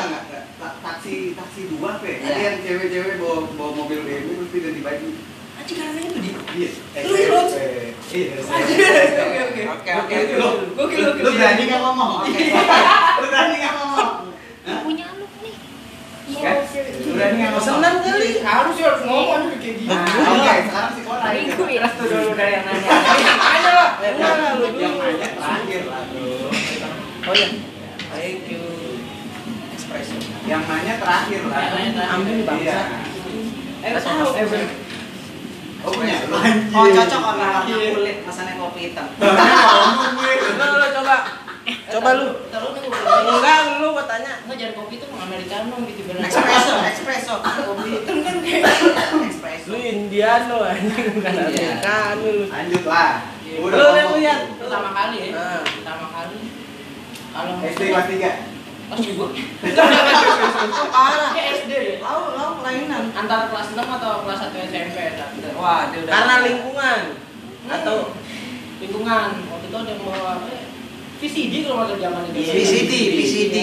Taksi, 0.57 1.33
taksi 1.33 1.61
dua 1.73 1.97
ya? 2.05 2.13
Iya. 2.13 2.21
Ada 2.21 2.41
yang 2.45 2.57
cewek-cewek 2.61 3.13
bawa 3.17 3.37
bawa 3.57 3.71
mobil 3.81 4.05
BMW 4.05 4.29
terus 4.37 4.49
dia 4.53 4.61
ganti 4.69 4.81
baju. 4.85 5.07
Anjing 5.57 5.77
karena 5.81 5.99
itu 6.05 6.19
di. 6.21 6.29
Iya. 6.53 6.69
SMP. 7.01 7.57
Iya. 8.13 8.29
Oke 8.37 9.41
oke. 9.41 9.61
Oke 9.73 9.91
oke. 10.05 10.15
Lu, 10.37 10.49
lu, 10.77 11.09
lu 11.17 11.29
berani 11.33 11.63
nggak 11.65 11.81
ngomong? 11.81 12.11
Lu 13.17 13.25
berani 13.33 13.55
nggak 13.57 13.73
ngomong? 13.81 14.11
punya 14.67 15.05
anak 15.07 15.31
nih 15.41 15.55
Kan? 16.37 16.57
Lu 17.01 17.11
berani 17.17 17.35
nggak 17.41 17.51
ngomong? 17.57 17.65
Senang 17.65 17.97
kali. 18.05 18.29
Harus 18.45 18.75
harus 18.85 19.01
ngomong 19.01 19.41
kayak 19.49 19.61
gini. 19.65 19.83
Oke, 19.89 20.53
sekarang 20.69 20.91
si 20.93 21.01
Koray. 21.01 21.35
Minggu 21.41 21.65
ya 21.73 21.79
Restu 21.89 22.03
dulu 22.05 22.31
dari 22.37 22.53
yang 22.53 22.63
nanya. 22.69 22.89
Enggak 23.97 24.13
Yang 24.77 24.93
nanya 25.01 25.27
terakhir 25.33 25.81
lah. 25.89 26.03
Oh 27.27 27.33
iya. 27.33 27.47
Thank 28.13 28.45
you. 28.45 28.61
Espresso. 29.73 30.15
Yang 30.45 30.63
nanya 30.69 30.93
terakhir 31.01 31.41
lah. 31.49 32.13
Ambil, 32.13 32.37
bangsa. 32.45 32.61
Iya. 32.61 32.79
Eh, 33.81 33.91
tahu. 33.97 34.29
Eh, 34.37 34.45
bener. 34.45 34.69
Oh 35.85 35.91
punya 35.93 36.15
lu. 36.25 36.35
Oh 36.73 36.85
cocok 36.89 37.21
warna 37.21 37.63
kulit, 37.63 38.17
masanya 38.25 38.53
kopi 38.57 38.79
hitam. 38.91 39.07
Gue. 39.17 40.33
Lu, 40.57 40.87
coba. 40.93 41.15
Coba 41.67 42.09
lu. 42.17 42.27
Enggak, 43.07 43.57
lu 43.79 43.87
gua 43.93 44.05
tanya. 44.09 44.41
Enggak 44.45 44.57
jadi 44.57 44.73
kopi 44.73 44.93
itu 44.97 45.05
Americano 45.09 45.75
gitu 45.85 46.01
benar. 46.09 46.27
Espresso, 46.27 46.73
espresso. 46.81 47.35
Kopi 47.41 47.87
hitam 47.97 48.17
kan 48.25 48.35
kayak 48.41 48.61
Espresso. 49.29 49.67
Lu 49.73 49.77
Indiano 49.77 50.57
anjing 50.65 51.07
bukan 51.17 51.33
Iya. 51.33 51.45
Amerikano 51.47 52.25
lu. 52.25 52.45
Lanjut 52.49 52.83
lah. 52.85 53.36
Iya. 53.57 53.65
Udah 53.65 53.77
Lu 53.81 53.97
yang 53.97 54.11
lihat. 54.21 54.39
pertama 54.61 54.89
kali 54.93 55.17
ya. 55.17 55.27
Nah. 55.33 55.61
Pertama 55.65 56.05
kali. 56.13 56.37
Kalau 57.33 57.53
SD 57.65 57.81
kelas 57.89 58.07
3. 58.13 58.55
Pas 58.87 58.99
juga. 59.03 59.25
Parah. 60.93 61.29
Kayak 61.33 61.49
SD 61.65 61.71
deh. 61.73 61.95
Tahu, 61.99 62.21
tahu 62.37 62.51
kelainan. 62.61 63.03
Antara 63.17 63.43
kelas 63.49 63.67
6 63.73 63.81
atau 63.81 64.11
kelas 64.23 64.39
1 64.53 64.69
SMP 64.69 64.97
nah. 65.17 65.29
Wah, 65.57 65.81
dia 65.89 65.99
udah. 66.05 66.11
Karena 66.13 66.35
lingkungan 66.45 66.99
atau 67.67 67.97
lingkungan 68.79 69.29
waktu 69.49 69.65
itu 69.67 69.75
ada 69.75 69.89
yang 69.91 70.01
bawa 70.05 70.39
apa 70.39 70.47
ya? 70.53 70.63
VCD 71.17 71.53
kalau 71.65 71.89
salah 71.89 71.97
zaman 71.97 72.21
itu. 72.29 72.37
Iya, 72.45 72.53
VCD, 72.61 72.93
VCD. 73.17 73.57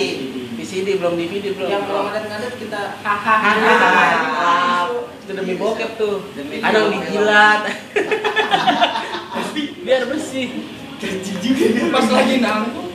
VCD 0.59 0.88
belum 0.98 1.14
DVD 1.14 1.54
belum. 1.54 1.70
Yang 1.70 1.85
kalau 1.87 2.02
ngadet-ngadet 2.11 2.54
kita 2.59 2.80
hahaha. 2.98 4.90
Itu 5.22 5.33
demi 5.38 5.54
bokep 5.54 5.90
tuh. 5.94 6.26
Demi 6.35 6.59
Kadang 6.59 6.90
bokep. 6.90 7.62
dijilat. 9.55 9.81
Biar 9.81 10.03
bersih. 10.07 10.49
Gaji 10.95 11.33
juga 11.38 11.64
dia. 11.71 11.85
Pas 11.88 12.07
lagi 12.09 12.35
nanggung 12.38 12.88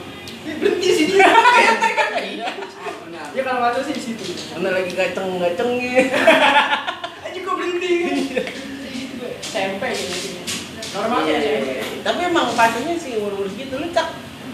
berhenti 0.50 0.90
sih 0.90 1.06
dia. 1.08 1.28
Benar. 3.06 3.26
Ya 3.32 3.42
kalau 3.44 3.60
tahu 3.72 3.84
sih 3.86 3.94
di 3.94 4.02
situ. 4.04 4.24
Mana 4.52 4.74
lagi 4.74 4.92
gaceng-gacengnya. 4.92 5.94
Aja 7.22 7.40
kok 7.40 7.56
berhenti. 7.56 7.94
SMP 9.42 9.84
gitu. 9.90 10.30
Normalnya 10.90 11.32
Iya, 11.32 11.38
SMP. 11.38 11.70
iya. 11.70 11.78
Tapi 12.02 12.20
emang 12.24 12.48
fasenya 12.52 12.94
sih 12.96 13.16
umur-umur 13.16 13.48
segitu 13.48 13.76
lu 13.76 13.88
cak 13.90 14.08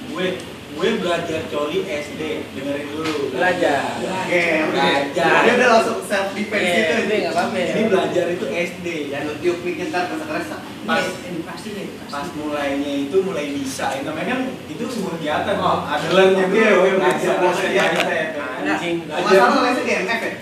Gue 0.10 0.28
gue 0.76 0.90
belajar 1.00 1.40
coli 1.48 1.80
SD 1.84 2.22
dengerin 2.52 2.86
dulu. 2.90 3.32
belajar. 3.32 3.96
Oke. 3.98 4.44
Belajar. 4.70 5.30
Dia 5.42 5.54
udah 5.56 5.70
langsung 5.72 6.00
self 6.04 6.28
defense 6.36 6.62
Iya, 6.62 6.76
gitu. 6.76 6.94
ini 7.02 7.16
nggak 7.22 7.32
apa-apa 7.32 7.56
ya. 7.56 7.66
Ini 7.72 7.82
belajar 7.88 8.26
itu 8.30 8.46
SD. 8.52 8.88
Dan 9.08 9.20
lu 9.26 9.34
tiup 9.40 9.58
mic 9.64 9.80
ntar 9.88 10.04
kesak-kesak. 10.12 10.60
Pas 10.86 11.02
edukasi 11.02 11.68
nih 11.74 11.88
pas 12.06 12.30
mulainya 12.32 13.10
itu 13.10 13.18
mulai 13.26 13.50
bisa 13.52 13.90
itu 13.92 14.06
namanya 14.06 14.28
kan 14.32 14.40
itu 14.70 14.84
sebuah 14.86 15.18
kegiatan 15.18 15.56
Oh. 15.58 15.82
oke, 15.82 16.46
oke. 16.46 16.90
belajar 16.94 17.18
Sebuah 17.18 17.54
step 17.54 17.66
by 17.66 17.66
kegiatan. 17.66 18.06
step. 18.06 18.30
Anjing. 18.62 18.96
Masalah 19.04 19.62
lesnya 19.64 19.82
di 19.82 19.94
MF 20.00 20.22
ya? 20.22 20.34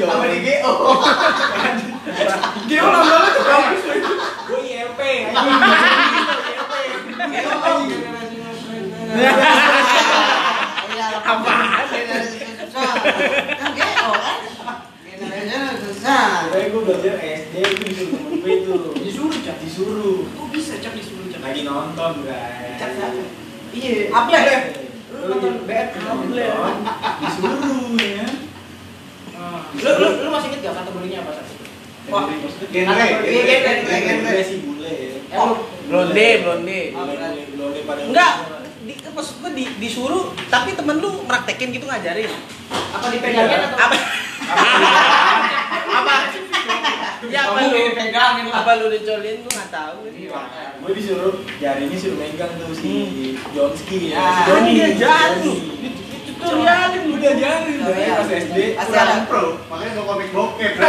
Apa 0.00 0.24
di 0.26 0.38
GO? 0.42 0.72
Dia 2.66 2.80
ulang 2.80 3.04
banget 3.04 3.30
tuh 3.30 3.44
kampus 3.44 3.82
gue 4.46 4.60
IMP 4.60 5.00
Apaan? 11.22 11.66
Kan 13.54 13.70
GO 13.70 14.10
kan? 14.10 14.38
Susah. 16.00 16.48
Makanya 16.48 16.68
gue 16.72 16.80
belajar 16.80 17.14
SD 17.20 17.54
itu 17.60 17.82
disuruh 17.84 18.10
temen 18.16 18.40
gue 18.40 18.52
itu 18.56 18.72
Disuruh, 19.04 19.36
Cak? 19.44 19.56
Disuruh 19.60 20.18
Kok 20.32 20.48
bisa 20.48 20.72
cak 20.80 20.96
disuruh 20.96 21.28
cak? 21.28 21.40
Lagi 21.44 21.60
nonton 21.60 22.12
guys 22.24 22.80
Cak 22.80 22.88
siapa? 22.96 23.20
Iya. 23.76 24.08
Apa 24.08 24.28
ya? 24.32 24.58
Lu 25.12 25.24
nonton 25.28 25.52
BF 25.68 25.88
Able. 26.00 26.48
Disuruh 27.20 27.92
ya 28.00 28.24
Lu 29.76 29.90
lu 30.00 30.08
lu 30.24 30.28
masih 30.32 30.48
inget 30.48 30.60
gak 30.64 30.74
kategorinya 30.80 31.18
apa 31.20 31.30
saat 31.36 31.48
itu? 31.52 31.64
Wah, 32.08 32.24
Genre, 32.72 33.06
Iya, 33.20 33.56
genre. 33.60 33.96
Gue 34.24 34.40
sih 34.40 34.58
bule 34.64 34.92
ya 34.96 35.16
lu 35.36 35.52
Blonde, 35.84 36.28
blonde. 36.40 36.80
Bule 37.60 37.80
pada 37.84 38.00
Enggak, 38.08 38.32
di, 38.88 38.96
maksud 39.04 39.34
gue 39.44 39.52
di, 39.52 39.64
disuruh, 39.76 40.32
tapi 40.48 40.72
temen 40.72 40.96
lu 40.96 41.28
praktekin 41.28 41.76
gitu 41.76 41.84
ngajarin. 41.84 42.32
apa 42.72 43.06
dipegangin 43.12 43.60
atau 43.68 43.78
Apa? 43.84 43.96
apa? 44.48 45.20
Ya 47.30 47.40
apa 47.46 47.60
lu? 47.62 47.76
dipegangin 47.88 48.44
lah. 48.46 48.60
Apa 48.60 48.70
lu 48.76 48.86
dicolin 48.88 49.36
lu 49.38 49.48
nggak 49.48 49.70
tahu? 49.70 49.98
Gue 50.80 50.92
disuruh 50.92 51.34
jarinya 51.56 51.96
suruh 51.96 52.16
megang 52.16 52.52
tuh 52.56 52.74
si 52.74 52.92
Jonski 53.50 54.10
ya 54.10 54.16
Ah, 54.16 54.30
si 54.32 54.40
Joni 54.46 54.70
dia 54.74 54.88
jatuh. 54.94 55.58
Tutorialin 56.32 57.02
Lu 57.04 57.14
udah 57.14 57.34
jarin 57.36 57.76
Oh, 57.76 57.84
dari 57.86 58.00
iya. 58.00 58.16
pas 58.16 58.30
SD 58.30 58.56
Kurang 58.72 59.24
pro, 59.28 59.44
makanya 59.68 59.92
mau 59.94 60.04
komik 60.10 60.28
bokep. 60.30 60.72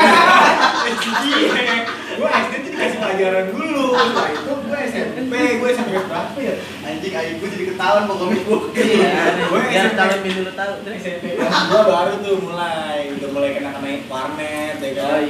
Iya, 1.21 1.85
gue 2.11 2.27
SD 2.27 2.53
tuh 2.57 2.71
dikasih 2.71 2.97
pelajaran 2.97 3.45
dulu. 3.49 3.85
Setelah 3.93 4.29
itu 4.29 4.51
gue 4.61 4.79
SMP, 4.81 5.33
gue 5.59 5.69
SMP 5.69 5.91
berapa 6.01 6.37
ya? 6.37 6.55
Anjing 6.81 7.13
aib 7.13 7.35
gue 7.37 7.49
jadi 7.49 7.65
ketahuan 7.69 8.03
mau 8.05 8.17
komik 8.17 8.41
bokep. 8.43 8.79
Iya, 8.81 9.11
Gue 9.45 9.59
biar 9.67 9.87
kalau 9.91 10.15
minggu 10.19 10.41
lu 10.41 10.53
tahu. 10.53 10.73
SMP 10.95 11.23
gue 11.35 11.47
baru 11.83 12.13
tuh 12.17 12.35
mulai, 12.41 13.11
udah 13.11 13.29
mulai 13.29 13.49
kena 13.51 13.69
kena 13.71 13.91
warnet, 14.07 14.75
ya 14.79 14.89
kan? 14.95 15.21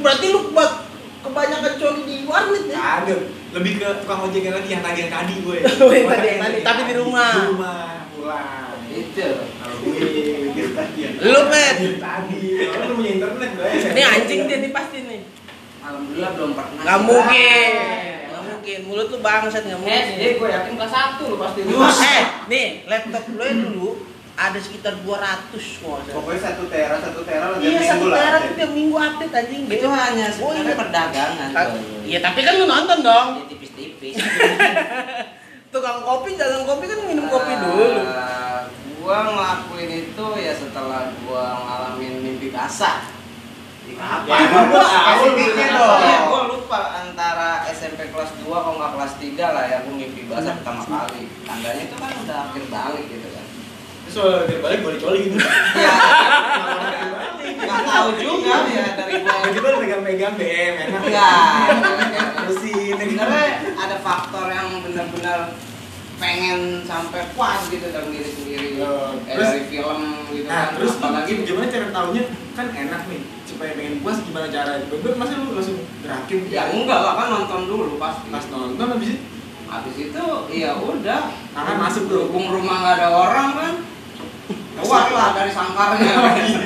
Oh. 0.00 0.02
Berarti 0.02 0.26
lu 0.32 0.40
keba- 0.48 0.80
kebanyakan 1.20 1.72
coli 1.76 2.02
di 2.08 2.16
warnet 2.24 2.64
ya? 2.64 3.04
Ada, 3.04 3.14
lebih 3.52 3.72
ke 3.76 3.88
tukang 4.00 4.20
ojek 4.24 4.40
yang 4.40 4.56
lagi 4.56 4.68
yang 4.72 4.80
tagihan 4.80 5.10
tadi 5.12 5.34
gue. 5.44 5.58
Wih, 5.60 6.02
tadi 6.08 6.26
yang 6.26 6.40
tadi, 6.40 6.56
tapi 6.72 6.80
di 6.88 6.94
rumah. 6.96 7.32
Di 7.36 7.44
rumah, 7.52 7.84
pulang. 8.16 8.76
Itu. 8.88 9.28
Tagihan. 10.72 11.12
Lu 11.20 11.40
pet. 11.46 11.76
tadi. 12.00 12.40
Kalau 12.72 12.84
lu 12.88 12.94
punya 12.96 13.10
internet 13.20 13.50
gue. 13.52 13.68
Ini 13.92 14.02
anjing 14.02 14.40
dia 14.48 14.56
nih 14.58 14.72
pasti 14.72 14.98
nih. 15.04 15.20
Alhamdulillah 15.80 16.30
belum 16.32 16.50
pernah. 16.56 16.82
Nggak 16.84 17.00
mungkin. 17.04 17.72
Nggak 18.24 18.42
mungkin. 18.48 18.78
Mulut 18.88 19.08
lu 19.12 19.18
bangsat 19.20 19.62
nggak 19.68 19.80
mungkin. 19.80 20.04
SD 20.16 20.22
gue 20.40 20.48
yakin 20.48 20.72
kelas 20.76 20.92
1 21.20 21.30
lu 21.30 21.36
pasti 21.36 21.60
lu. 21.68 21.76
Eh, 21.84 22.22
nih 22.48 22.66
laptop 22.88 23.24
lu 23.28 23.42
yang 23.44 23.60
dulu 23.68 23.90
ada 24.40 24.56
sekitar 24.56 24.96
200 25.04 25.52
kok. 25.52 26.00
Pokoknya 26.08 26.40
satu 26.40 26.64
tera, 26.72 26.96
satu 26.96 27.20
tera 27.28 27.52
lah 27.52 27.58
Iya 27.60 27.80
satu 27.84 28.08
tera 28.08 28.36
tuh 28.40 28.52
tiap 28.56 28.72
minggu 28.72 28.96
update 28.96 29.34
anjing 29.36 29.62
Itu 29.68 29.86
hanya 29.86 30.26
Oh, 30.32 30.32
sebenarnya 30.32 30.64
iya. 30.64 30.80
perdagangan. 30.80 31.50
Iya 32.08 32.18
tapi 32.24 32.40
kan 32.40 32.52
lu 32.56 32.64
nonton 32.64 32.98
dong. 33.04 33.28
Ya, 33.36 33.44
tipis-tipis. 33.46 34.16
Tukang 35.72 36.02
kopi, 36.02 36.34
dagang 36.34 36.64
kopi 36.64 36.84
kan 36.88 36.98
minum 37.04 37.28
kopi 37.28 37.52
Eh, 37.52 37.60
dulu. 37.60 38.00
Gua 39.00 39.16
ngelakuin 39.22 39.90
itu 40.08 40.26
ya 40.40 40.52
setelah 40.52 41.12
gua 41.22 41.44
ngalamin 41.60 42.14
mimpi 42.20 42.48
basah. 42.48 43.06
Apa? 44.00 44.24
kapan? 44.24 44.66
Gua 44.72 44.82
spesifiknya 44.82 45.66
dong. 45.76 46.00
Iya, 46.00 46.18
gua 46.26 46.40
lupa 46.48 46.80
antara 46.96 47.62
SMP 47.68 48.08
kelas 48.08 48.32
2 48.40 48.48
kalau 48.48 48.76
nggak 48.76 48.92
kelas 48.96 49.12
3 49.20 49.54
lah 49.54 49.64
ya 49.66 49.78
gua 49.84 49.94
mimpi 49.94 50.24
basah 50.26 50.56
pertama 50.58 50.82
kali. 50.82 51.28
Tandanya 51.44 51.82
itu 51.84 51.96
kan 51.96 52.10
udah 52.18 52.36
akhir 52.48 52.64
balik 52.66 53.04
gitu 53.06 53.28
kan. 53.30 53.39
Terus 54.10 54.42
dia 54.44 54.58
balik 54.58 54.80
boleh 54.80 54.98
coli 54.98 55.18
gitu. 55.26 55.38
Iya. 55.38 55.94
Nggak 57.60 57.80
tahu 57.84 58.08
juga 58.16 58.54
ya 58.66 58.86
dari 58.94 59.14
gua. 59.20 59.32
Tiba-tiba 59.40 59.66
lu 59.68 59.78
pegang-pegang 59.80 60.34
BM, 60.34 60.74
enak. 60.80 61.00
Enggak. 61.00 61.38
Terusin. 62.36 62.94
Sebenarnya 62.96 63.46
ada 63.76 63.96
faktor 64.00 64.46
yang 64.48 64.68
benar-benar 64.80 65.40
pengen 66.16 66.84
sampai 66.84 67.32
puas 67.32 67.64
gitu 67.66 67.86
dalam 67.88 68.10
diri 68.10 68.28
sendiri. 68.28 68.68
Oh, 68.78 69.16
terus- 69.24 69.40
dari 69.46 69.62
film 69.66 70.00
gitu 70.28 70.44
Nah, 70.44 70.68
kan. 70.68 70.76
terus 70.76 70.92
apalagi 70.96 71.32
gimana 71.44 71.66
cara 71.66 71.86
taunya 71.90 72.22
kan 72.52 72.66
enak 72.68 73.02
nih 73.06 73.20
supaya 73.44 73.72
pengen 73.72 74.00
puas 74.00 74.18
gimana 74.20 74.46
cara 74.48 74.72
gue 74.82 75.12
masa 75.14 75.32
lu 75.34 75.52
langsung 75.52 75.80
gerakin 76.00 76.38
ya 76.46 76.68
enggak 76.68 76.96
lah 76.98 77.14
kan 77.14 77.26
nonton 77.30 77.60
dulu 77.64 77.96
pasti. 77.96 78.28
pas 78.28 78.44
nonton 78.46 78.86
habis 78.90 79.10
itu 79.10 79.22
Habis 79.64 79.96
itu 79.96 80.24
ya 80.50 80.74
udah. 80.74 81.20
tangan 81.54 81.76
masuk 81.78 82.04
Berhubung 82.04 82.50
rumah 82.50 82.76
nggak 82.80 82.94
ada 82.98 83.08
orang 83.08 83.48
kan. 83.54 83.74
Keluar 84.80 85.06
lah 85.10 85.28
dari 85.32 85.50
sangkarnya. 85.50 86.14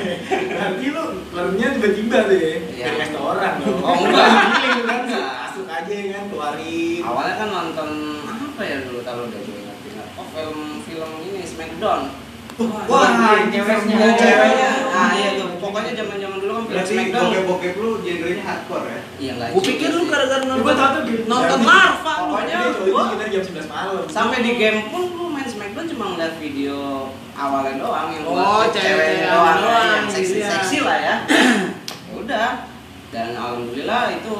nanti 0.55 0.87
lu 0.89 1.05
learnnya 1.31 1.67
tiba-tiba 1.73 2.19
tuh 2.25 2.37
ya 2.37 2.49
Iya. 2.49 2.85
dari 2.85 2.97
restoran 3.01 3.53
dong 3.59 3.79
Oh, 3.79 3.95
enggak. 3.97 4.29
Kan 4.85 4.99
Enggak. 5.05 5.33
masuk 5.45 5.67
aja 5.67 5.95
kan 6.11 6.25
keluarin 6.27 7.01
Awalnya 7.01 7.35
kan 7.37 7.49
nonton 7.51 7.91
apa 8.25 8.63
ya 8.63 8.77
dulu 8.83 9.01
tahu 9.01 9.19
udah 9.25 9.41
gue 9.41 9.57
ingat 9.57 9.79
ingat. 9.85 10.07
Oh 10.15 10.27
film 10.27 10.59
film 10.83 11.11
ini 11.23 11.41
Smackdown. 11.43 12.03
Wah, 12.87 13.11
yang 13.35 13.51
ceweknya. 13.51 14.15
Ceweknya. 14.15 14.71
Nah, 14.87 15.11
iya 15.13 15.31
tuh. 15.35 15.59
Pokoknya 15.59 15.91
zaman-zaman 15.97 16.39
dulu 16.39 16.53
kan 16.55 16.65
film 16.65 16.85
Smackdown. 16.87 17.27
bokep-bokep 17.27 17.73
lu 17.77 17.91
genrenya 18.01 18.43
hardcore 18.43 18.87
ya? 18.87 19.01
Iya 19.19 19.31
enggak. 19.35 19.49
Gue 19.51 19.63
pikir 19.67 19.89
lu 19.91 20.03
gara-gara 20.07 20.43
nonton 20.45 20.63
tau 20.71 20.89
tuh 20.97 21.03
nonton 21.27 21.59
larva 21.63 22.13
lu. 22.15 22.31
Pokoknya 22.31 22.57
gua- 22.87 23.07
sekitar 23.11 23.29
jam 23.29 23.43
11 23.45 23.67
malam 23.69 23.95
Sampai 24.07 24.39
di 24.41 24.53
game 24.55 24.81
pun 24.87 25.03
lu 25.11 25.27
main 25.29 25.45
Smackdown 25.45 25.87
cuma 25.89 26.05
ngeliat 26.15 26.35
video 26.39 27.11
awalnya 27.35 27.75
doang 27.77 28.09
yang 28.11 28.23
Oh, 28.25 28.33
buat 28.33 28.71
cewek-cewek 28.71 29.27
doang, 29.27 29.57
doang, 29.59 29.87
yang 29.93 30.07
seksi 30.07 30.23
gitu 30.33 30.39
ya. 30.41 30.51
seksi 30.53 30.79
lah 30.81 30.99
ya. 30.99 31.15
Ya 32.05 32.13
udah. 32.17 32.51
Dan 33.11 33.29
alhamdulillah 33.33 34.03
itu 34.13 34.37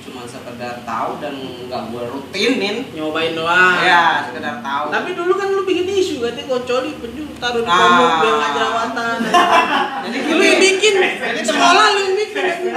cuma 0.00 0.24
sekedar 0.24 0.80
tahu 0.82 1.10
dan 1.18 1.34
nggak 1.66 1.82
gue 1.88 2.02
rutinin. 2.08 2.76
Nyobain 2.90 3.30
doang. 3.32 3.74
Ya, 3.80 4.24
sekedar 4.24 4.58
tahu. 4.60 4.84
Tapi 4.88 5.10
dulu 5.12 5.32
kan 5.34 5.48
lu 5.48 5.62
bikin 5.62 5.86
isu 5.86 6.18
katanya 6.20 6.48
kok 6.48 6.62
coli 6.64 6.90
penju 6.96 7.22
taruh 7.36 7.60
di 7.60 7.68
Ah. 7.68 7.76
pondok 7.76 8.12
biar 8.16 8.34
nggak 8.34 8.50
jerawatan. 8.52 9.16
jadi 10.06 10.16
lu 10.26 10.42
yang 10.42 10.60
bikin, 10.60 10.94
sekolah 11.42 11.84
lu 11.88 12.00
yang 12.00 12.16
bikin. 12.16 12.46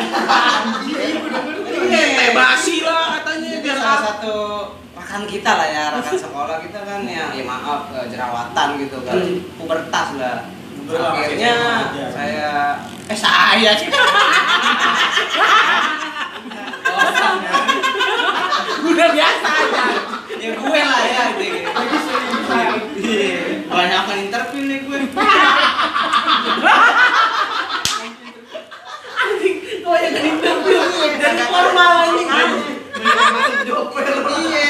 Iya, 1.84 2.06
teh 2.12 2.30
basi 2.34 2.82
lah 2.82 3.20
katanya 3.20 3.50
Jadi 3.52 3.62
biar 3.62 3.78
salah 3.78 4.02
satu 4.04 4.36
rekan 5.14 5.30
kita 5.30 5.52
lah 5.54 5.70
ya, 5.70 5.94
rekan 5.94 6.18
sekolah 6.18 6.58
kita 6.66 6.90
kan 6.90 7.06
ya, 7.06 7.30
ya 7.38 7.46
maaf 7.46 7.86
eh, 7.94 8.10
jerawatan 8.10 8.82
gitu 8.82 8.98
kan, 9.06 9.14
Hmm. 9.14 9.46
pubertas 9.62 10.18
lah. 10.18 10.50
Akhirnya 10.90 11.54
aja. 11.94 12.06
saya 12.10 12.82
eh 13.06 13.14
saya 13.14 13.78
sih. 13.78 13.94
Udah 18.90 19.08
biasa 19.14 19.50
aja. 19.54 19.86
ya 20.42 20.50
gue 20.58 20.82
lah 20.82 21.04
ya 21.06 21.24
gitu. 21.38 21.62
Iya, 22.98 23.70
banyak 23.70 24.02
kan 24.10 24.18
interview 24.18 24.66
nih 24.66 24.82
gue. 24.82 24.98
Anjing, 29.14 29.56
kok 29.78 29.94
yang 29.94 30.16
interview 30.26 30.82
jadi 31.22 31.46
formal 31.54 32.02
anjing. 32.02 32.82
Masuk 33.14 33.60
jopel. 33.68 34.06
Iya, 34.50 34.68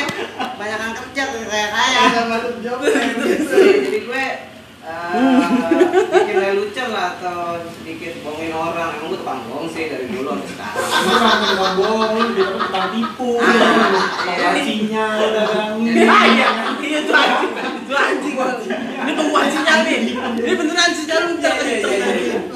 banyak 0.59 0.77
kan 0.79 0.91
kerja 0.95 1.23
tuh 1.31 1.41
kayak 1.47 1.69
saya. 1.71 2.01
Masuk 2.27 2.55
jopel. 2.59 2.91
Jadi 2.91 3.99
gue 4.03 4.25
eh, 4.83 5.39
bikin 6.11 6.35
lelucon 6.43 6.87
lah 6.91 7.15
atau 7.15 7.63
sedikit 7.71 8.19
bohongin 8.23 8.51
orang. 8.51 8.99
Emang 8.99 9.07
gue 9.11 9.19
tukang 9.23 9.41
bohong 9.47 9.67
sih 9.71 9.87
dari 9.87 10.07
dulu 10.11 10.35
sampai 10.35 10.47
sekarang. 10.51 10.83
Ini 10.83 11.15
mah 11.23 11.35
tukang 11.39 11.75
bohong, 11.79 12.27
dia 12.35 12.47
tukang 12.51 12.87
tipu, 12.91 13.31
tukang 13.39 14.57
sinyal, 14.59 15.17
dagang. 15.31 15.73
Ah, 16.03 16.23
iya, 16.27 16.47
iya 16.83 16.97
itu 16.99 17.13
anjing, 17.15 17.51
itu 17.83 17.93
anjing. 17.95 18.35
Ini 19.03 19.11
pembuat 19.15 19.47
sinyal 19.51 19.79
nih. 19.87 19.99
Ini 20.43 20.53
beneran 20.59 20.91
lu 21.13 21.31
ntar 21.39 21.53
kenceng. 21.61 21.99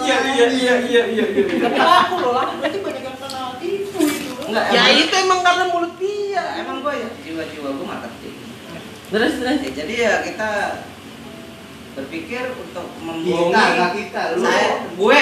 Iya 0.03 0.15
iya 0.35 0.45
iya 0.51 0.73
iya 0.83 1.01
iya. 1.13 1.23
Tapi 1.61 1.77
laku 1.77 2.15
loh, 2.25 2.31
laku 2.35 2.53
berarti 2.59 2.79
banyak 2.83 3.03
yang. 3.05 3.16
Enggak, 4.59 4.73
Ya 4.73 4.81
emang- 4.83 4.99
itu 4.99 5.15
emang 5.17 5.39
karena 5.41 5.63
mulut 5.67 5.93
ya, 5.93 6.01
dia. 6.01 6.43
emang 6.59 6.77
gue 6.79 6.93
ya 6.95 7.09
jiwa-jiwa 7.19 7.69
gue 7.71 7.85
marketing. 7.85 8.35
Terus 9.07 9.33
terus. 9.35 9.59
Ya, 9.61 9.71
jadi 9.73 9.93
ya 9.95 10.13
kita 10.21 10.49
berpikir 11.93 12.43
untuk 12.53 12.85
Kita, 12.87 13.01
membohongi 13.01 13.51
nggak 13.51 13.91
kita, 13.95 14.21
lu. 14.31 14.39
saya 14.39 14.67
gue 14.91 15.21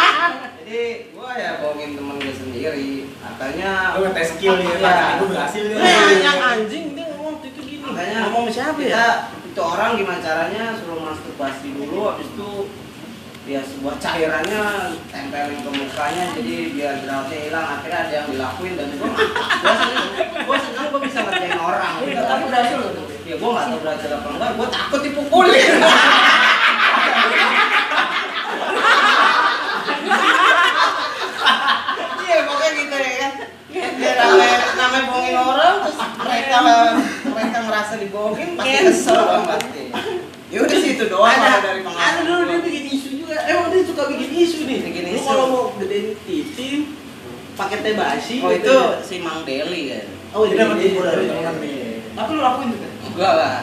jadi 0.58 0.82
gua 1.10 1.30
ya 1.32 1.50
bohongin 1.56 1.94
temen 1.94 2.16
gue 2.18 2.34
sendiri 2.34 2.90
katanya 3.16 3.70
Lu 3.94 4.04
ngetes 4.04 4.28
skill 4.34 4.54
nih, 4.56 4.66
Iya. 4.68 4.82
Pak. 4.82 5.08
Itu 5.14 5.24
berhasil 5.26 5.62
nih. 5.64 5.76
Eh, 5.78 6.14
yang 6.20 6.38
anjing 6.38 6.84
dia 6.92 7.04
ngomong 7.08 7.34
itu 7.40 7.60
gini. 7.62 7.80
makanya 7.80 8.16
ngomong 8.26 8.44
sama 8.44 8.52
siapa 8.52 8.76
kita, 8.76 8.90
ya? 8.90 9.06
itu 9.46 9.60
orang 9.62 9.90
gimana 9.94 10.20
caranya 10.20 10.64
suruh 10.74 11.00
masturbasi 11.00 11.68
dulu 11.72 12.00
habis 12.06 12.28
itu 12.28 12.48
ya 13.46 13.62
sebuah 13.62 13.94
cairannya 14.02 14.62
tempelin 15.06 15.62
ke 15.62 15.70
mukanya 15.70 16.24
jadi 16.34 16.54
biar 16.74 16.94
jerawatnya 16.98 17.38
hilang. 17.46 17.66
Akhirnya 17.78 17.98
ada 18.02 18.12
yang 18.12 18.26
dilakuin 18.34 18.74
dan 18.74 18.88
gua 18.98 19.10
gua 20.50 20.56
seneng 20.58 20.86
gua 20.90 21.00
bisa 21.06 21.18
ngerjain 21.22 21.54
orang. 21.54 21.92
Iya, 22.02 22.22
tapi 22.26 22.42
berhasil 22.50 22.78
loh. 22.82 22.92
ya 23.22 23.34
gua 23.38 23.50
nggak 23.54 23.66
tahu 23.70 23.78
berhasil 23.86 24.10
apa 24.18 24.28
enggak. 24.34 24.50
Gua 24.58 24.66
takut 24.66 25.00
dipukulin. 25.06 25.74
Iya 32.26 32.36
pokoknya 32.42 32.70
gitu 32.74 32.96
ya 32.98 33.14
kan. 33.22 33.32
Ya 33.76 34.12
namanya 34.18 34.58
namanya 34.74 35.02
bohongin 35.06 35.36
orang 35.38 35.74
terus 35.86 35.98
mereka 36.18 36.56
mereka 37.30 37.58
merasa 37.62 37.94
dibohongin 37.94 38.48
pasti 38.58 38.78
kesel 38.90 39.18
banget 39.22 39.60
ya 40.46 40.62
udah 40.62 40.78
sih 40.78 40.90
itu 40.94 41.04
doang 41.10 41.34
ada, 41.34 41.42
kalau 41.42 41.60
dari 41.60 41.80
ada 41.82 41.86
pengalaman 41.90 42.22
dulu 42.22 42.38
gua. 42.38 42.48
dia 42.48 42.58
bikin 42.62 42.84
isu 42.94 43.05
juga. 43.36 43.44
Emang 43.46 43.68
dia 43.68 43.82
suka 43.84 44.02
bikin 44.08 44.30
isu 44.34 44.58
nih. 44.64 44.78
Bikin 44.82 45.04
Lu 45.04 45.12
isu. 45.14 45.26
kalau 45.26 45.44
mau 45.46 45.64
gedein 45.76 46.16
titi 46.24 46.68
pakai 47.52 47.78
teh 47.80 47.92
basi. 47.92 48.36
oh 48.40 48.50
itu 48.50 48.76
si 49.00 49.14
Mang 49.18 49.44
Deli 49.44 49.82
kan 49.90 50.06
Oh, 50.32 50.44
dari 50.44 50.56
teman 50.56 50.76
nih. 50.76 52.04
Tapi 52.12 52.30
lu 52.30 52.40
lakuin 52.40 52.68
kan? 52.72 52.92
enggak 53.06 53.32
lah 53.32 53.54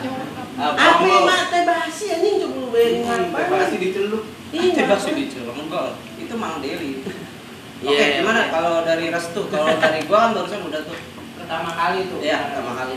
Apa 0.53 1.01
yang 1.03 1.25
mah 1.25 1.41
teh 1.49 1.61
basi 1.63 2.05
anjing 2.11 2.35
coba 2.39 2.55
lu 2.55 2.67
bayangin 2.69 3.05
apa? 3.05 3.37
Pasti 3.51 3.77
dicelup. 3.79 4.23
Iya, 4.49 4.69
Tebak 4.71 4.97
sih 4.97 5.13
dicelup 5.13 5.53
enggak 5.55 5.97
itu 6.17 6.33
Mang 6.33 6.61
Deli 6.61 7.01
Iya, 7.83 7.89
Oke, 7.89 7.99
iya, 7.99 8.15
gimana 8.23 8.41
iya. 8.41 8.49
kalau 8.49 8.75
dari 8.81 9.11
restu? 9.11 9.41
Kalau 9.51 9.75
dari 9.75 9.99
gua 10.07 10.17
kan 10.23 10.31
barusan 10.31 10.63
udah 10.63 10.81
tuh. 10.87 10.95
Pertama 11.35 11.69
kali 11.75 12.07
tuh. 12.07 12.19
Iya, 12.23 12.37
pertama 12.47 12.71
kali. 12.79 12.95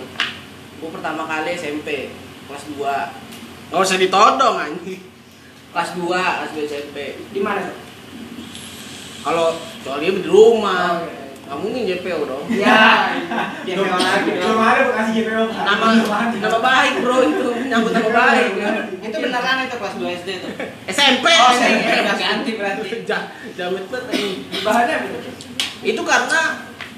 Gua 0.78 0.90
pertama 0.94 1.22
kali 1.26 1.48
SMP 1.52 1.88
kelas 2.46 2.64
2. 2.70 2.86
Enggak 3.66 3.82
usah 3.82 3.98
ditodong 3.98 4.56
anjing. 4.56 5.02
Kelas 5.76 5.92
2, 5.92 6.08
kelas 6.08 6.50
2 6.56 6.72
SMP. 6.72 6.96
Di 7.36 7.40
mana 7.44 7.68
tuh? 7.68 7.76
Kalau 9.20 9.52
soalnya 9.84 10.08
di 10.16 10.24
rumah. 10.24 11.04
Oh, 11.04 11.04
iya. 11.04 11.28
Nggak 11.46 11.58
mungkin 11.60 11.80
JPO 11.84 12.20
dong. 12.24 12.44
Iya. 12.56 12.80
Ya 13.62 13.74
kayak 13.76 14.00
lagi. 14.00 14.30
belum 14.34 14.56
ada 14.56 14.82
bekasi 14.88 15.10
JPO. 15.20 15.42
Nama 15.52 15.86
nama 16.40 16.58
baik 16.58 16.92
bro 17.04 17.16
itu 17.22 17.46
nyambut 17.68 17.92
nama 17.92 18.08
baik. 18.08 18.50
Itu 19.04 19.16
beneran 19.20 19.68
itu 19.68 19.76
kelas 19.76 19.94
2 19.94 20.16
SD 20.24 20.28
tuh. 20.40 20.50
SMP. 20.88 21.26
Oh, 21.28 21.52
SMP 21.52 21.88
ganti 22.08 22.50
berarti. 22.56 22.88
Ja- 23.12 23.28
Jamet 23.52 23.84
banget 23.86 24.16
anjing. 24.16 24.38
Bahannya? 24.64 24.96
Itu 25.84 26.00
karena 26.02 26.40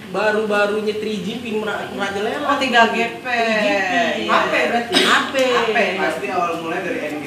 baru-barunya 0.09 0.95
3GP 0.97 1.45
mer- 1.59 1.91
merajalela. 1.93 2.47
Oh, 2.47 2.57
3GP. 2.57 3.27
Iya. 3.27 3.79
HP 4.23 4.53
berarti? 4.71 4.95
HP. 5.03 5.35
HP. 5.35 5.77
Pasti 5.99 6.27
awal 6.31 6.63
mulai 6.63 6.81
dari 6.81 7.01
NG. 7.11 7.27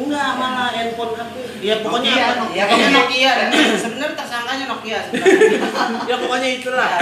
Enggak, 0.00 0.30
malah 0.34 0.68
handphone 0.72 1.12
HP. 1.12 1.34
Ya 1.60 1.74
pokoknya 1.84 2.10
Nokia, 2.10 2.24
apa? 2.24 2.44
Ya 2.56 2.64
pokoknya 2.64 2.90
Nokia 2.96 3.32
sebenarnya 3.84 4.16
tersangkanya 4.16 4.64
Nokia 4.66 4.98
sebenarnya. 5.04 5.60
Ya 6.10 6.14
pokoknya 6.16 6.48
itulah. 6.56 6.92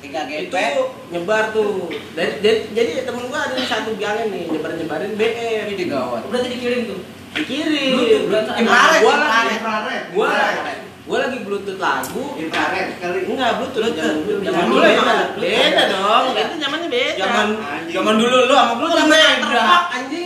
3GP. 0.00 0.50
itu 0.50 0.84
nyebar 1.12 1.52
tuh. 1.52 1.92
Jadi, 2.16 2.32
jadi, 2.40 2.58
jadi 2.72 2.90
temen 3.04 3.28
gua 3.28 3.46
ada 3.46 3.54
satu 3.62 3.94
gangnya 3.94 4.32
nih 4.32 4.48
nyebar-nyebarin 4.48 5.12
BM. 5.14 5.64
Ini 5.70 5.74
digawat. 5.76 6.24
Berarti 6.26 6.48
dikirim 6.50 6.80
tuh. 6.88 7.00
Dikirim. 7.36 7.94
Bluetooth. 8.26 8.48
Nah, 8.48 8.56
Infrared, 8.58 9.00
gua 9.04 9.14
lagi 9.20 9.48
Infrared. 9.54 10.02
gua 10.10 10.26
Infrared. 10.32 10.78
gua 11.04 11.18
lagi 11.20 11.38
bluetooth 11.44 11.78
lagu. 11.78 12.24
Infrared 12.34 12.88
kali. 12.96 13.20
Enggak, 13.28 13.50
bluetooth. 13.60 13.92
Bluetooth. 13.92 14.40
Zaman, 14.40 14.56
Zaman 14.56 14.66
dulu 14.66 14.80
dulu 14.80 15.38
beda. 15.38 15.82
dong. 15.86 16.24
Itu 16.32 16.54
zamannya 16.58 16.88
beda. 16.90 17.20
Zaman 17.20 17.46
zaman 17.92 18.14
dulu 18.16 18.36
lu 18.48 18.54
sama 18.56 18.72
kan 18.80 18.90
zaman 18.96 19.10
beda. 19.12 19.62
anjing. 19.94 20.24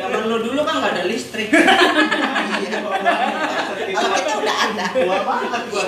Zaman 0.00 0.19
lu 0.40 0.56
dulu 0.56 0.64
kan 0.64 0.74
nggak 0.80 0.92
ada 0.96 1.04
listrik. 1.04 1.52
Iya. 2.60 2.84
Kalau 2.84 4.10
kita 4.12 4.32
udah 4.36 4.56
ada. 4.68 4.84
Tua 4.92 5.18
banget 5.24 5.62
gua. 5.72 5.84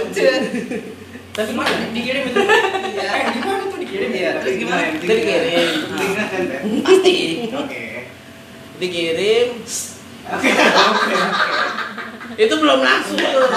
Tapi 1.32 1.48
gimana? 1.52 1.72
Dikirim 1.92 2.22
itu. 2.32 2.40
Iya. 2.92 3.08
Eh, 3.12 3.24
gimana 3.36 3.62
tuh 3.68 3.78
dikirim? 3.80 4.08
Iya, 4.12 4.30
terus 4.40 4.56
gimana? 4.56 4.82
Jadi 4.96 5.20
kirim. 5.20 5.68
Ingat 6.00 6.28
Teh? 6.32 6.60
Pasti. 6.80 7.16
Oke. 7.52 7.82
Dikirim. 8.80 9.48
Oke. 10.32 10.50
Oke. 10.56 11.16
Itu 12.40 12.54
belum 12.56 12.80
langsung 12.80 13.16
tuh. 13.20 13.48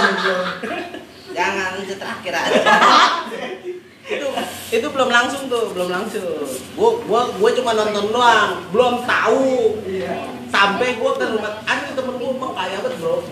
Jangan 1.38 1.84
itu 1.84 1.96
terakhir 2.00 2.34
aja. 2.36 2.60
itu 4.06 4.28
itu 4.70 4.88
belum 4.94 5.10
langsung 5.10 5.50
tuh 5.50 5.74
belum 5.74 5.90
langsung. 5.90 6.22
Gua 6.78 7.02
gua 7.10 7.22
gua 7.42 7.50
cuma 7.58 7.74
nonton 7.74 8.14
doang 8.14 8.52
belum 8.70 8.94
tahu. 9.02 9.82
Sampai 10.54 11.02
gua 11.02 11.18
ke 11.18 11.26
rumah 11.26 11.66
ada 11.66 11.90
temen 11.90 12.16
gua 12.22 12.30
emang 12.30 12.54
kaya 12.54 12.78
banget 12.86 13.02
bro. 13.02 13.26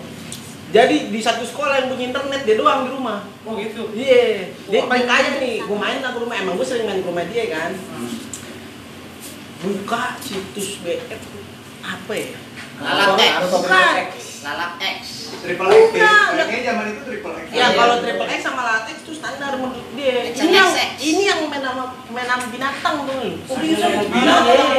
Jadi 0.74 1.14
di 1.14 1.20
satu 1.22 1.46
sekolah 1.46 1.78
yang 1.78 1.88
punya 1.94 2.10
internet 2.10 2.42
dia 2.42 2.58
doang 2.58 2.90
di 2.90 2.90
rumah. 2.90 3.22
Oh 3.46 3.54
gitu. 3.54 3.94
iya. 3.94 4.50
Dia 4.66 4.90
paling 4.90 5.06
kaya 5.06 5.38
nih 5.38 5.62
gua 5.62 5.78
main 5.78 6.02
lah 6.02 6.10
ke 6.10 6.18
rumah. 6.18 6.34
Emang 6.42 6.58
gua 6.58 6.66
sering 6.66 6.90
main 6.90 6.98
ke 6.98 7.06
rumah 7.06 7.24
dia 7.30 7.44
kan. 7.54 7.70
Buka 9.62 10.18
situs 10.18 10.82
BF 10.82 11.22
apa 11.84 12.12
ya? 12.18 12.34
Lalak 12.82 13.16
X. 13.22 13.34
bukan 13.54 13.94
Lalak 14.42 14.72
X. 14.82 15.23
Triple 15.40 15.68
X. 15.68 15.84
Kayaknya 15.94 16.60
zaman 16.64 16.84
itu 16.90 17.00
triple 17.02 17.34
X. 17.34 17.44
Ya 17.48 17.56
Iya, 17.56 17.66
kalau 17.74 17.94
triple 17.98 18.28
X 18.28 18.40
sama 18.40 18.62
latex 18.62 18.96
itu 19.02 19.12
standar 19.14 19.52
menurut 19.56 19.86
dia. 19.94 20.30
Ini 20.30 20.52
yang 20.52 20.70
ini 20.98 21.22
yang 21.24 21.40
main 21.46 21.60
sama 21.60 21.84
main 22.08 22.26
sama 22.26 22.44
binatang 22.48 22.94
tuh. 23.04 23.20
Oh, 23.46 23.56
bisa 23.58 23.86
ya? 23.88 24.00
Iya, 24.04 24.36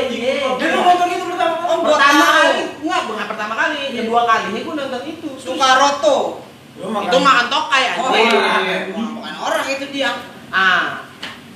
iya. 0.08 0.34
Jadi 0.56 0.72
lu 0.72 0.82
nonton 0.82 1.08
itu 1.10 1.26
pertama 1.26 1.54
kali? 1.58 1.68
Oh, 1.68 1.78
pertama 1.84 2.26
kali. 2.32 2.62
Enggak, 2.82 3.02
bukan 3.08 3.26
pertama 3.28 3.54
kali. 3.56 3.80
Kedua 3.92 4.22
kalinya 4.24 4.60
gua 4.62 4.76
nonton 4.78 5.02
itu. 5.06 5.30
Sukaroto. 5.36 6.18
Itu 6.76 7.18
makan 7.18 7.46
tokai 7.48 7.84
Oh, 7.98 8.12
anjing. 8.12 8.44
iya. 8.44 8.78
Bukan 8.92 9.34
orang 9.40 9.66
itu 9.68 9.86
dia. 9.92 10.12
Ah, 10.52 11.04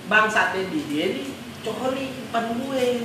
bangsatnya 0.08 0.68
di 0.68 0.80
dia 0.90 1.06
di 1.14 1.24
coli 1.60 2.12
depan 2.16 2.56
gue. 2.56 3.04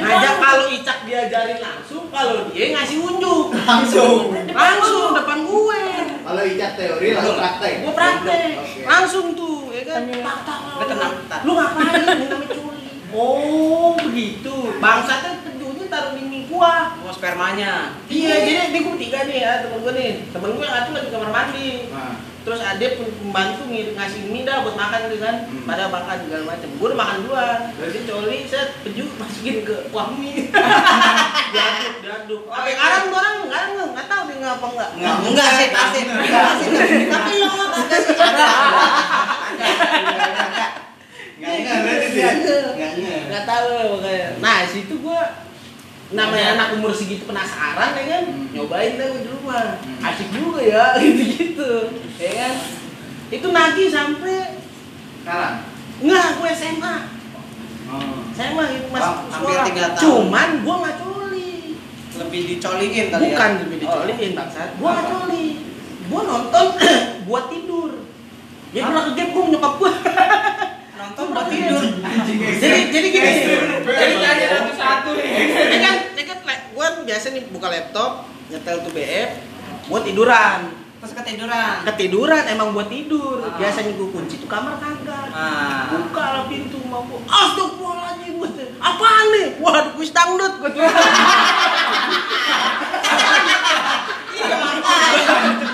Ngajak 0.00 0.34
kalau 0.40 0.64
Icak 0.72 0.98
diajarin 1.04 1.60
langsung, 1.60 2.04
kalau 2.08 2.48
dia 2.48 2.72
ngasih 2.72 2.98
unjuk. 3.04 3.52
Langsung. 3.52 4.32
Langsung 4.32 5.12
depan 5.12 5.38
gue. 5.44 5.82
Kalau 6.20 6.42
icat 6.46 6.72
teori 6.78 7.06
langsung 7.12 7.36
praktek. 7.36 7.74
Gue 7.84 7.92
praktek. 7.92 8.50
Langsung 8.86 9.26
tuh, 9.36 9.68
ya 9.74 9.82
kan? 9.84 10.02
Tak, 10.08 10.58
Lu 10.78 10.84
tenang. 10.88 11.12
Lu 11.44 11.52
ngapain? 11.58 12.02
Ini 12.16 12.26
namanya 12.30 12.48
curi. 12.54 12.88
Oh, 13.10 13.98
begitu. 13.98 14.54
Bangsatnya 14.78 15.42
penjualnya 15.42 15.86
taruh 15.90 16.12
di 16.14 16.22
mie 16.22 16.46
gua. 16.46 16.94
Mau 17.02 17.10
spermanya. 17.10 17.98
Iya, 18.06 18.34
jadi 18.46 18.60
ini 18.70 18.78
gua 18.86 18.94
bertiga 18.94 19.26
nih 19.26 19.38
ya, 19.42 19.52
temen 19.66 19.82
gua 19.82 19.92
nih. 19.98 20.12
Temen 20.30 20.50
gua 20.54 20.62
yang 20.62 20.74
satu 20.78 20.90
lagi 20.94 21.06
di 21.10 21.12
kamar 21.12 21.30
mandi. 21.34 21.70
Nah, 21.90 22.14
Terus 22.50 22.66
ada 22.66 22.82
pembantu 22.98 23.62
ngasih 23.70 24.26
mie 24.26 24.42
dah 24.42 24.66
buat 24.66 24.74
makan 24.74 25.06
gitu 25.06 25.22
kan. 25.22 25.46
Hmm. 25.46 25.70
Pada 25.70 25.86
makan 25.86 26.16
segala 26.26 26.50
macam. 26.50 26.68
Gua 26.82 26.86
udah 26.90 26.98
makan 26.98 27.16
duluan. 27.22 27.58
Berarti 27.78 27.98
coli 28.10 28.38
set 28.50 28.68
penju 28.82 29.06
masukin 29.14 29.62
ke 29.62 29.86
kuah 29.94 30.10
mie. 30.18 30.50
diaduk, 31.54 31.94
diaduk. 32.02 32.42
Tapi 32.50 32.70
sekarang 32.74 33.02
tuh 33.06 33.18
orang 33.22 33.34
enggak 33.46 33.62
enggak 33.70 33.86
enggak 33.94 34.06
tahu 34.10 34.22
dia 34.26 34.36
ngapa 34.42 34.66
enggak. 34.66 34.90
Enggak, 34.98 35.14
enggak 35.30 35.48
sih 35.54 35.68
pasti. 35.70 36.00
Pasti. 36.10 36.66
Tapi 37.06 37.32
lo 37.38 37.46
nggak 37.54 37.70
kagak 37.70 38.00
sih. 38.02 38.14
nggak 41.38 41.54
nggak 41.54 41.76
berarti 41.86 42.06
sih. 42.10 42.22
Nggak 42.26 42.92
nggak. 42.98 43.22
nggak 43.30 43.44
tahu 43.46 43.70
makanya 43.94 44.28
nah 44.42 44.58
situ 44.66 44.94
gua 44.98 45.22
namanya 46.10 46.46
anak 46.54 46.68
umur 46.74 46.90
segitu 46.90 47.22
penasaran 47.22 47.90
ya 47.92 48.04
kan 48.04 48.22
Hmm. 48.26 48.50
nyobain 48.50 48.94
deh 48.94 49.08
di 49.16 49.30
rumah 49.30 49.78
Hmm. 49.78 50.02
asik 50.02 50.28
juga 50.30 50.58
ya 50.58 50.84
gitu 50.98 51.22
gitu 51.30 51.70
ya 52.16 52.30
kan 52.36 52.54
itu 53.30 53.46
nagih 53.48 53.88
sampai 53.88 54.58
Sekarang. 55.18 55.54
nggak 56.00 56.26
gua 56.36 56.48
SMA 56.50 56.96
Oh. 57.86 58.22
SMA 58.30 58.64
itu 58.72 58.86
masih 58.88 59.02
Bang, 59.02 59.26
hampir 59.34 59.54
sekolah 59.66 59.90
cuman 59.96 60.48
gua 60.60 60.74
nggak 60.80 60.96
coli 60.96 61.50
Lebih 62.12 62.40
dicoliin 62.48 63.06
kali 63.08 63.18
ya. 63.20 63.30
bukan 63.30 63.50
lebih 63.60 63.76
Oh. 63.76 63.82
dicoliin 63.84 64.32
bangsat 64.32 64.68
gua 64.76 64.88
nggak 64.92 65.04
Apa? 65.04 65.14
coli 65.16 65.46
gua 66.06 66.20
nonton 66.24 66.66
buat 67.26 67.44
tidur 67.48 67.90
jadi 68.70 68.82
pernah 68.84 69.02
ke 69.04 69.12
game 69.12 69.30
gua 69.30 69.40
sama 69.40 69.50
nyokap 69.52 69.72
gua 69.76 69.90
Nonton 71.10 71.26
buat 71.34 71.50
tidur. 71.50 71.82
Jadi 72.54 72.80
jadi 72.88 73.08
gini 73.10 73.32
Jadi 73.82 74.14
tanya 74.16 74.46
satu-satu 74.54 75.10
nih. 75.12 75.26
ini 75.42 75.76
kan 75.76 75.94
ini 76.08 76.22
kan 76.22 76.38
gue 76.70 76.86
biasa 77.02 77.26
nih 77.30 77.50
buka 77.50 77.66
laptop 77.66 78.10
nyetel 78.46 78.78
tuh 78.80 78.94
BF 78.94 79.30
buat 79.86 80.02
tiduran 80.02 80.70
Terus 81.00 81.12
ketiduran. 81.12 81.82
ketiduran 81.84 82.46
emang 82.46 82.70
buat 82.70 82.86
tidur 82.86 83.42
Ah. 83.42 83.58
biasanya 83.58 83.90
gue 83.90 84.06
kunci 84.06 84.38
tuh 84.38 84.46
kamar 84.46 84.78
kagak 84.78 85.34
Ah. 85.34 85.90
buka 85.90 86.24
lah 86.30 86.44
pintu 86.46 86.78
mau 86.84 87.02
gue 87.02 87.18
astagfirullahaladzim 87.26 88.38
gue 88.38 88.48
apaan 88.78 89.26
nih 89.34 89.46
waduh 89.58 89.90
kuis 89.92 90.14
dangdut 90.14 90.62
gue 90.62 90.70
tuh 90.70 90.82
Iya. 94.40 94.56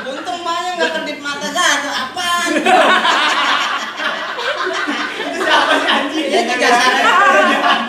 Untung 0.02 0.40
mahnya 0.42 0.70
nggak 0.74 0.90
kedip 0.96 1.18
mata 1.20 1.48
Jangan 6.36 6.58
jasa 6.60 6.86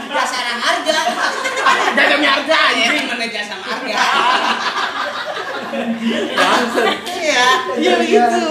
jasa 0.07 0.37
harga. 0.55 0.99
Dagangnya 1.97 2.29
harga 2.39 2.59
iya, 2.77 2.87
anjing 2.87 3.07
mana 3.09 3.25
jasa 3.27 3.55
harga. 3.59 3.95
Iya, 7.17 7.47
iya 7.75 7.91
begitu. 7.99 8.45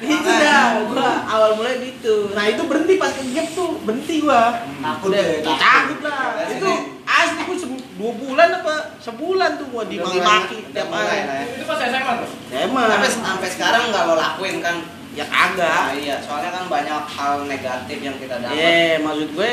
Itu 0.00 0.30
dah, 0.32 0.80
gua 0.88 1.28
awal 1.28 1.60
mulai 1.60 1.76
gitu. 1.84 2.32
Nah 2.32 2.48
itu 2.48 2.62
berhenti 2.64 2.96
pas 2.96 3.12
kerja 3.12 3.42
tuh, 3.52 3.82
berhenti 3.84 4.24
gua. 4.24 4.64
Takut 4.80 5.10
deh, 5.12 5.44
takut 5.44 5.98
lah. 6.06 6.40
Itu 6.48 6.70
asli 7.04 7.42
gua 7.44 7.56
dua 8.00 8.12
bulan 8.16 8.48
apa 8.62 8.96
sebulan 9.02 9.60
tuh 9.60 9.66
gua 9.68 9.84
dimaki-maki 9.84 10.72
tiap 10.72 10.88
hari. 10.88 11.20
Ya. 11.20 11.44
Itu 11.52 11.64
pas 11.68 11.82
SMA 11.84 12.12
tuh. 12.24 12.30
SMA. 12.48 12.82
Sampai 12.88 13.10
sampai 13.12 13.48
sekarang 13.52 13.82
nggak 13.92 14.02
lo 14.08 14.14
lakuin 14.16 14.56
kan? 14.64 14.99
Ya 15.10 15.24
kagak. 15.24 15.90
Nah, 15.90 15.94
iya, 15.96 16.16
soalnya 16.18 16.50
kan 16.50 16.64
banyak 16.66 17.02
hal 17.04 17.44
negatif 17.44 17.98
yang 17.98 18.14
kita 18.16 18.38
dapat. 18.38 18.54
Iya, 18.54 19.02
maksud 19.02 19.28
gue 19.32 19.52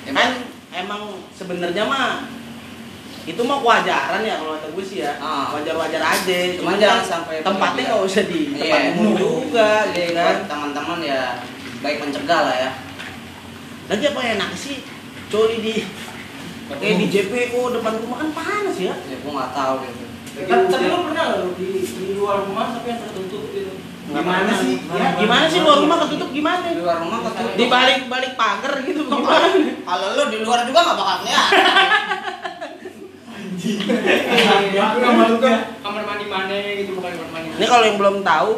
Ya, 0.00 0.12
kan 0.12 0.30
emang 0.72 1.02
sebenarnya 1.30 1.84
mah 1.84 2.24
itu 3.22 3.36
mah 3.38 3.60
kewajaran 3.60 4.22
ya 4.22 4.34
kalau 4.34 4.56
kata 4.56 4.68
gue 4.72 4.84
sih 4.86 4.98
ya 5.00 5.12
Ah. 5.18 5.52
wajar-wajar 5.52 6.00
aja 6.00 6.36
Cuman 6.56 6.74
jangan 6.74 6.96
kan 6.96 7.06
sampai 7.06 7.36
tempatnya 7.44 7.82
nggak 7.86 8.02
usah 8.02 8.22
di 8.24 8.40
Iya. 8.48 8.62
tempat 8.64 8.82
umum 8.96 9.10
juga 9.12 9.70
gitu 9.92 10.12
kan 10.16 10.36
teman-teman 10.48 10.98
ya 11.00 11.22
baik 11.78 11.96
mencegah 12.00 12.40
lah 12.42 12.56
ya. 12.58 12.70
lagi 13.86 14.04
apa 14.06 14.20
enak 14.24 14.50
sih 14.54 14.76
coli 15.28 15.56
di 15.58 15.74
kayak 16.70 16.96
di 16.96 17.06
JPO 17.08 17.60
depan 17.72 17.92
rumah 17.98 18.18
kan 18.18 18.30
panas 18.32 18.76
ya 18.78 18.94
Ya 18.96 19.16
gua 19.20 19.32
nggak 19.36 19.52
tahu 19.52 19.74
gitu. 19.84 20.04
Tapi 20.40 20.66
tapi 20.70 20.84
lu 20.86 20.98
pernah 21.04 21.24
nggak 21.26 21.38
lu 21.38 21.50
di, 21.54 21.68
di 21.84 22.04
luar 22.14 22.36
rumah 22.40 22.72
tapi 22.72 22.86
yang 22.88 23.00
tertutup 23.00 23.42
gitu? 23.52 23.72
Gimana 24.10 24.52
sih? 24.56 24.74
Ya, 24.90 25.08
gimana 25.16 25.44
sih 25.46 25.58
luar 25.60 25.78
rumah 25.78 25.96
ketutup 26.00 26.28
gimana 26.30 26.66
Di 26.66 26.78
luar 26.78 26.98
rumah 26.98 27.18
ketutup. 27.22 27.54
di 27.54 27.64
balik 27.66 27.98
balik 28.06 28.32
pagar 28.34 28.74
gitu 28.82 29.02
gimana 29.04 29.46
Kalau 29.80 30.06
lu 30.12 30.24
di 30.28 30.38
luar 30.40 30.60
juga 30.64 30.78
nggak 30.80 30.96
bakal 30.96 31.16
kelihatan. 31.20 31.58
Aku 34.72 34.96
nggak 34.98 35.14
malu 35.14 35.36
kan? 35.38 35.58
Kamar 35.78 36.02
mandi 36.04 36.26
mana 36.26 36.54
gitu 36.54 36.90
bukan 36.92 37.10
kamar 37.12 37.28
mandi. 37.30 37.48
ini 37.52 37.66
kalau 37.66 37.84
yang 37.84 37.96
belum 37.96 38.16
tahu 38.22 38.50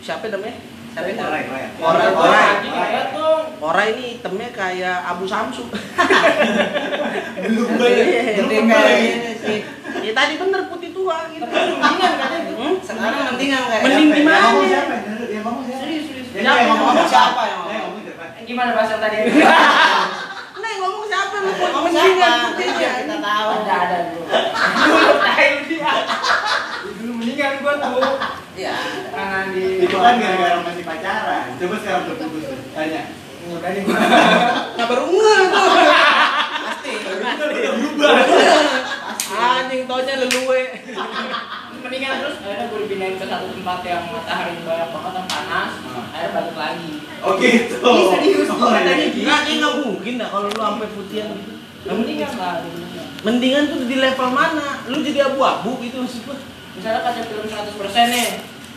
siapa 0.00 0.28
namanya 0.28 0.56
siapa 0.90 1.06
anjing 1.06 2.74
lihat 2.74 3.08
dong. 3.14 3.44
Ora 3.60 3.82
ini 3.86 4.04
hitamnya 4.12 4.48
kayak 4.50 4.98
Abu 5.06 5.24
Samsu. 5.24 5.64
Belum 7.40 7.68
Iya, 7.70 7.78
banyak. 7.78 8.34
Jadi 8.36 8.54
kayak 8.60 8.98
ini 8.98 9.32
sih. 9.38 9.58
Ya 10.00 10.12
tadi 10.12 10.34
bener 10.34 10.66
putih 10.66 10.90
tua 10.90 11.30
gitu. 11.30 11.46
Mendingan 11.46 12.12
katanya. 12.16 12.52
Hmm? 12.52 12.74
Sekarang 12.80 13.22
mendingan 13.28 13.62
kayak 13.64 13.82
Mending 13.86 14.08
Siapa? 14.08 14.18
gimana? 14.18 14.48
Yang 15.40 15.48
ngomong 15.48 15.64
siapa? 15.64 15.80
Yang 15.80 15.80
ngomong 15.80 15.80
siapa? 15.80 15.80
Serius 15.80 16.04
serius. 16.04 16.28
Yang 16.36 16.44
Siapa? 16.44 16.60
ngomong 16.60 16.84
Ngomong 16.84 17.08
siapa 17.08 17.40
yang 17.40 17.48
Yang 17.48 17.56
ngomong? 17.56 17.80
ngomong 17.80 18.02
siapa? 18.04 18.24
Eh, 18.36 18.44
Gimana 18.44 18.70
bahasa 18.76 18.94
tadi? 19.00 19.16
Nah, 20.60 20.68
yang 20.68 20.80
ngomong 20.84 21.04
siapa 21.08 21.34
lu? 21.40 21.48
Ngomong 21.56 21.84
Mendingan 21.88 22.36
siapa? 22.52 22.60
Kita 23.00 23.16
tahu. 23.16 23.48
Ada 23.56 23.74
ada 23.80 23.98
dulu. 24.12 24.24
Dulu 24.28 25.12
tahu 25.16 25.56
dia. 25.64 25.92
Dulu 27.00 27.12
mendingan 27.16 27.52
gua 27.64 27.74
tuh. 27.80 28.12
Iya. 28.52 28.76
Tangan 29.08 29.44
di. 29.50 29.64
Itu 29.80 29.96
kan 29.96 30.14
gara-gara 30.20 30.60
masih 30.60 30.84
pacaran. 30.84 31.44
Coba 31.56 31.74
sekarang 31.80 32.02
udah 32.04 32.28
putus 32.28 32.44
tuh. 32.52 32.58
Tanya. 32.76 33.02
Udah 33.40 33.72
nih 33.72 33.82
gua. 33.88 33.96
Nah, 34.76 34.84
baru 34.84 35.04
ngeh 35.08 35.40
tuh. 35.48 35.64
Pasti. 36.60 36.92
Anjing 39.30 39.86
taunya 39.86 40.14
leluwe. 40.26 40.62
Mendingan 41.80 42.12
terus 42.20 42.36
akhirnya 42.44 42.64
gue 42.68 42.78
dipindahin 42.84 43.16
ke 43.16 43.24
satu 43.24 43.46
tempat 43.56 43.80
yang 43.86 44.04
matahari 44.12 44.52
banyak 44.66 44.88
banget 44.92 45.12
yang 45.16 45.28
panas. 45.30 45.70
Akhirnya 46.12 46.30
balik 46.34 46.56
lagi. 46.58 46.92
Oh 47.20 47.32
gitu. 47.38 47.74
Ih, 47.80 48.06
serius, 48.10 48.48
Oh, 48.50 48.56
gua 48.58 48.68
katanya 48.76 48.96
iya. 48.96 49.08
gitu. 49.14 49.26
Nah, 49.28 49.38
kayak 49.46 49.56
nggak 49.60 49.74
mungkin 49.86 50.12
dah 50.18 50.28
kalau 50.28 50.46
lu 50.50 50.58
sampai 50.58 50.88
putihan 50.92 51.28
gitu. 51.32 51.52
Mendingan 51.80 52.32
lah. 52.36 52.54
mendingan. 52.60 53.06
Mendingan 53.24 53.62
tuh 53.72 53.78
di 53.88 53.96
level 53.96 54.28
mana? 54.32 54.68
Lu 54.90 54.98
jadi 55.00 55.20
abu-abu 55.32 55.70
gitu 55.80 55.96
maksud 56.04 56.20
gua. 56.28 56.36
Misalnya 56.76 57.00
kaca 57.06 57.20
film 57.24 57.46
100% 57.46 58.12
nih. 58.12 58.28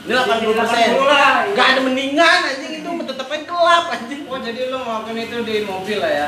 Ini 0.03 0.13
80%. 0.19 0.99
80 0.99 1.07
lah. 1.07 1.33
Gak 1.55 1.67
ada 1.75 1.81
mendingan 1.83 2.39
anjing 2.43 2.73
itu 2.83 2.89
tetepnya 3.07 3.39
gelap 3.47 3.85
anjing. 3.91 4.21
Oh 4.27 4.39
jadi 4.39 4.59
lu 4.71 4.77
ngelakuin 4.79 5.19
itu 5.23 5.37
di 5.43 5.55
mobil 5.63 5.97
lah 5.99 6.11
ya? 6.11 6.27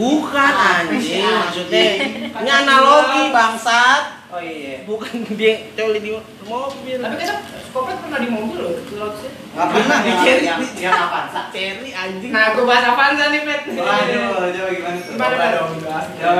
Bukan 0.00 0.52
anjing, 0.56 1.02
sih, 1.04 1.20
maksudnya 1.20 1.84
anjing? 2.00 2.32
ini 2.32 2.50
analogi 2.50 3.22
bangsat. 3.28 4.02
Oh 4.30 4.40
iya. 4.40 4.86
Bukan 4.88 5.26
dia 5.36 5.68
coli 5.76 5.98
di 6.00 6.10
mobil. 6.40 6.96
Tapi 6.96 7.16
kita 7.18 7.34
Kopet 7.70 8.02
pernah 8.02 8.18
di 8.18 8.26
mobil 8.26 8.58
loh, 8.58 8.74
pilot 8.82 9.14
sih. 9.20 9.30
Nggak 9.54 9.66
pernah 9.70 9.98
Yang- 10.00 10.06
dicari. 10.18 10.42
yang 10.42 10.60
yang 10.74 10.94
apa? 10.96 11.18
Cherry 11.52 11.90
anjing. 11.92 12.30
Nah, 12.34 12.50
gue 12.50 12.64
bahas 12.66 12.84
Avanza 12.88 13.24
nih, 13.30 13.40
Pet. 13.46 13.62
Waduh, 13.74 14.50
coba 14.50 14.70
gimana 14.72 14.98
tuh? 14.98 15.12
Gimana, 15.14 15.46
dong. 15.54 15.70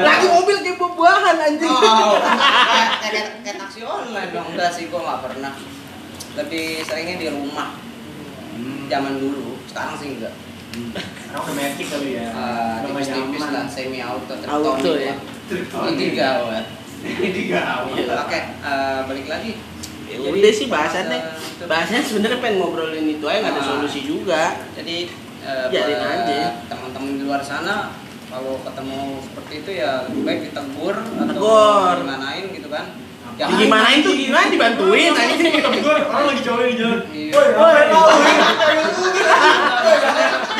Lagi 0.03 0.27
mobil 0.27 0.57
kayak 0.59 0.77
buah-buahan 0.79 1.37
anjing. 1.39 1.71
Oh, 1.71 1.79
kayak, 2.75 2.91
kayak, 2.99 3.27
kayak 3.47 3.57
taksi 3.63 3.81
online 3.87 4.31
dong. 4.35 4.47
Enggak 4.51 4.71
sih, 4.75 4.91
gua 4.91 5.01
nggak 5.07 5.21
pernah. 5.31 5.53
Lebih 6.35 6.67
seringnya 6.83 7.17
di 7.19 7.27
rumah. 7.31 7.69
Hmm. 8.55 8.91
Zaman 8.91 9.15
dulu, 9.19 9.55
sekarang 9.71 9.95
sih 9.99 10.19
enggak. 10.19 10.35
Sekarang 10.71 11.43
udah 11.43 11.53
magic 11.53 11.87
kali 11.89 12.09
ya. 12.15 12.25
Eh, 12.25 12.31
Udah 12.31 12.87
tipis-tipis 12.87 13.43
lah, 13.45 13.65
semi 13.67 13.99
auto, 14.01 14.33
Auto 14.41 14.91
ya. 14.95 15.09
lah. 15.09 15.17
Triptonic. 15.47 15.93
Ini 15.93 16.07
gawat. 16.15 16.65
Ini 17.03 17.43
gawat. 17.49 18.07
Oke, 18.21 18.41
eh, 18.41 18.99
balik 19.05 19.27
lagi. 19.27 19.53
Ya 20.07 20.15
Jadi, 20.17 20.37
udah 20.37 20.53
sih 20.53 20.67
bahasannya. 20.67 21.19
Bahasannya 21.63 22.03
sebenarnya 22.03 22.39
pengen 22.39 22.55
ngobrolin 22.59 23.07
itu 23.09 23.25
aja 23.25 23.39
nggak 23.41 23.53
ada 23.53 23.61
Ah. 23.61 23.69
solusi 23.69 24.01
juga. 24.03 24.43
Jadi 24.73 24.97
eh, 25.41 25.67
Biarin 25.69 25.97
buat 25.97 26.21
aja. 26.21 26.41
teman-teman 26.67 27.11
di 27.15 27.19
luar 27.25 27.41
sana 27.41 27.75
kalau 28.27 28.61
ketemu 28.61 29.01
seperti 29.21 29.53
itu 29.57 29.71
ya 29.77 29.91
lebih 30.05 30.23
baik 30.23 30.41
ditegur 30.47 30.95
atau 30.95 31.27
Tegur. 31.27 31.95
gimanain 32.01 32.45
gitu 32.49 32.69
kan. 32.69 32.85
Ya, 33.33 33.45
gimanain 33.49 33.99
tuh 34.03 34.13
gimana 34.13 34.47
dibantuin 34.47 35.13
anjing. 35.13 35.53
Tegur, 35.57 35.97
orang 36.05 36.25
lagi 36.29 36.43
coli 36.45 36.65
di 36.67 36.75
jalan. 36.77 37.01
Iya. 37.09 37.33
Woi, 37.33 37.49
Woi, 37.57 37.83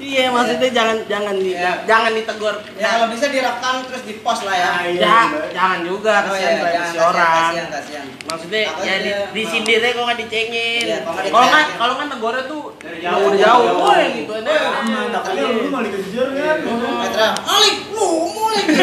Iya, 0.00 0.32
maksudnya 0.32 0.70
jangan 0.70 0.96
jangan 1.04 1.34
di 1.36 1.52
Ya. 1.52 1.76
jangan 1.84 2.10
ditegur. 2.10 2.56
Ya 2.74 2.88
kalau 2.90 3.06
bisa 3.08 3.28
direkam 3.28 3.84
terus 3.84 4.02
di 4.02 4.14
post 4.18 4.42
lah 4.42 4.54
ya. 4.54 4.68
Ah, 4.70 4.82
iya. 4.82 4.96
Ya, 4.98 5.18
jangan 5.52 5.78
juga 5.84 6.14
Oh, 6.18 6.32
kasihan 6.32 6.50
iya, 6.50 6.62
privasi 6.62 6.80
jangan, 6.90 7.04
orang. 7.06 7.28
Kasihan, 7.52 7.68
kasihan. 7.70 8.06
Maksudnya 8.22 8.60
Takutnya 8.64 8.88
ya 8.88 8.96
di, 8.96 9.10
di 9.30 9.42
mau. 9.42 9.50
sindirnya 9.50 9.90
kok 9.90 10.02
nggak 10.02 10.18
dicengin. 10.18 10.84
Iya, 10.86 10.98
kalau 11.04 11.44
nggak 11.44 11.64
Kalau 11.70 11.92
nggak 11.92 12.00
nggak 12.00 12.08
negornya 12.10 12.44
tuh 12.46 12.62
Dari 12.74 12.98
jauh 12.98 13.12
jauh, 13.12 13.28
udah 13.28 13.38
jauh, 13.38 13.60
jauh. 13.60 13.84
woi 13.84 14.04
gitu 14.16 14.32
ada. 14.34 14.52
Aman, 14.72 15.06
takutnya 15.12 15.44
lu 15.46 15.68
malah 15.68 15.84
dikejar 15.86 16.28
kan. 16.32 16.56
Petra, 17.00 17.28
Malik, 17.38 17.76
lu 17.90 18.08
Malik. 18.30 18.66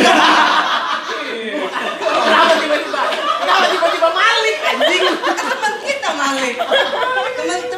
Kenapa 1.98 2.54
tiba-tiba? 2.56 3.02
Kenapa 3.40 3.66
tiba-tiba 3.68 4.10
Malik 4.12 4.56
anjing? 4.64 5.04
Teman 5.18 5.74
kita 5.82 6.10
Malik. 6.14 6.56
Teman-teman. 7.34 7.77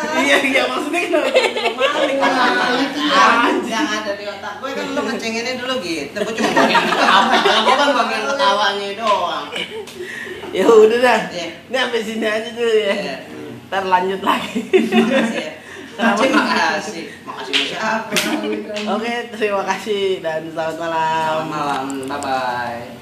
Iya 0.00 0.36
iya 0.44 0.62
maksudnya 0.68 1.00
kenapa 1.06 1.28
tiba-tiba 1.30 1.84
Malik? 1.94 2.16
Anjing. 2.20 3.70
Yang 3.70 3.88
ada 4.00 4.12
di 4.16 4.24
otak 4.28 4.54
gue 4.60 4.70
kan 4.74 4.86
lu 4.96 5.00
ngecenginnya 5.06 5.52
dulu 5.60 5.74
gitu. 5.84 6.18
Gue 6.20 6.34
cuma 6.36 6.50
bagian 6.56 6.84
ketawa. 6.88 7.22
Gue 7.40 7.74
kan 7.76 7.88
bagian 7.94 8.22
ketawanya 8.28 8.88
doang. 8.96 9.46
Ya 10.50 10.64
udah 10.66 10.98
dah. 10.98 11.20
Iya. 11.30 11.48
Ini 11.70 11.76
sampai 11.78 12.00
sini 12.02 12.26
aja 12.26 12.50
dulu 12.50 12.74
ya. 12.74 12.94
Iya. 12.94 13.16
Ntar 13.70 13.84
lanjut 13.86 14.20
lagi. 14.24 14.58
Ya. 14.72 15.52
Terima 16.00 16.44
kasih. 16.48 17.06
Makasih 17.28 17.54
siapa? 17.76 18.08
Oke, 18.96 19.14
terima 19.36 19.62
kasih 19.68 20.24
dan 20.24 20.48
selamat 20.48 20.76
malam. 20.80 21.44
Selamat 21.44 21.48
malam. 21.52 21.84
Bye 22.08 22.18
bye. 22.24 22.98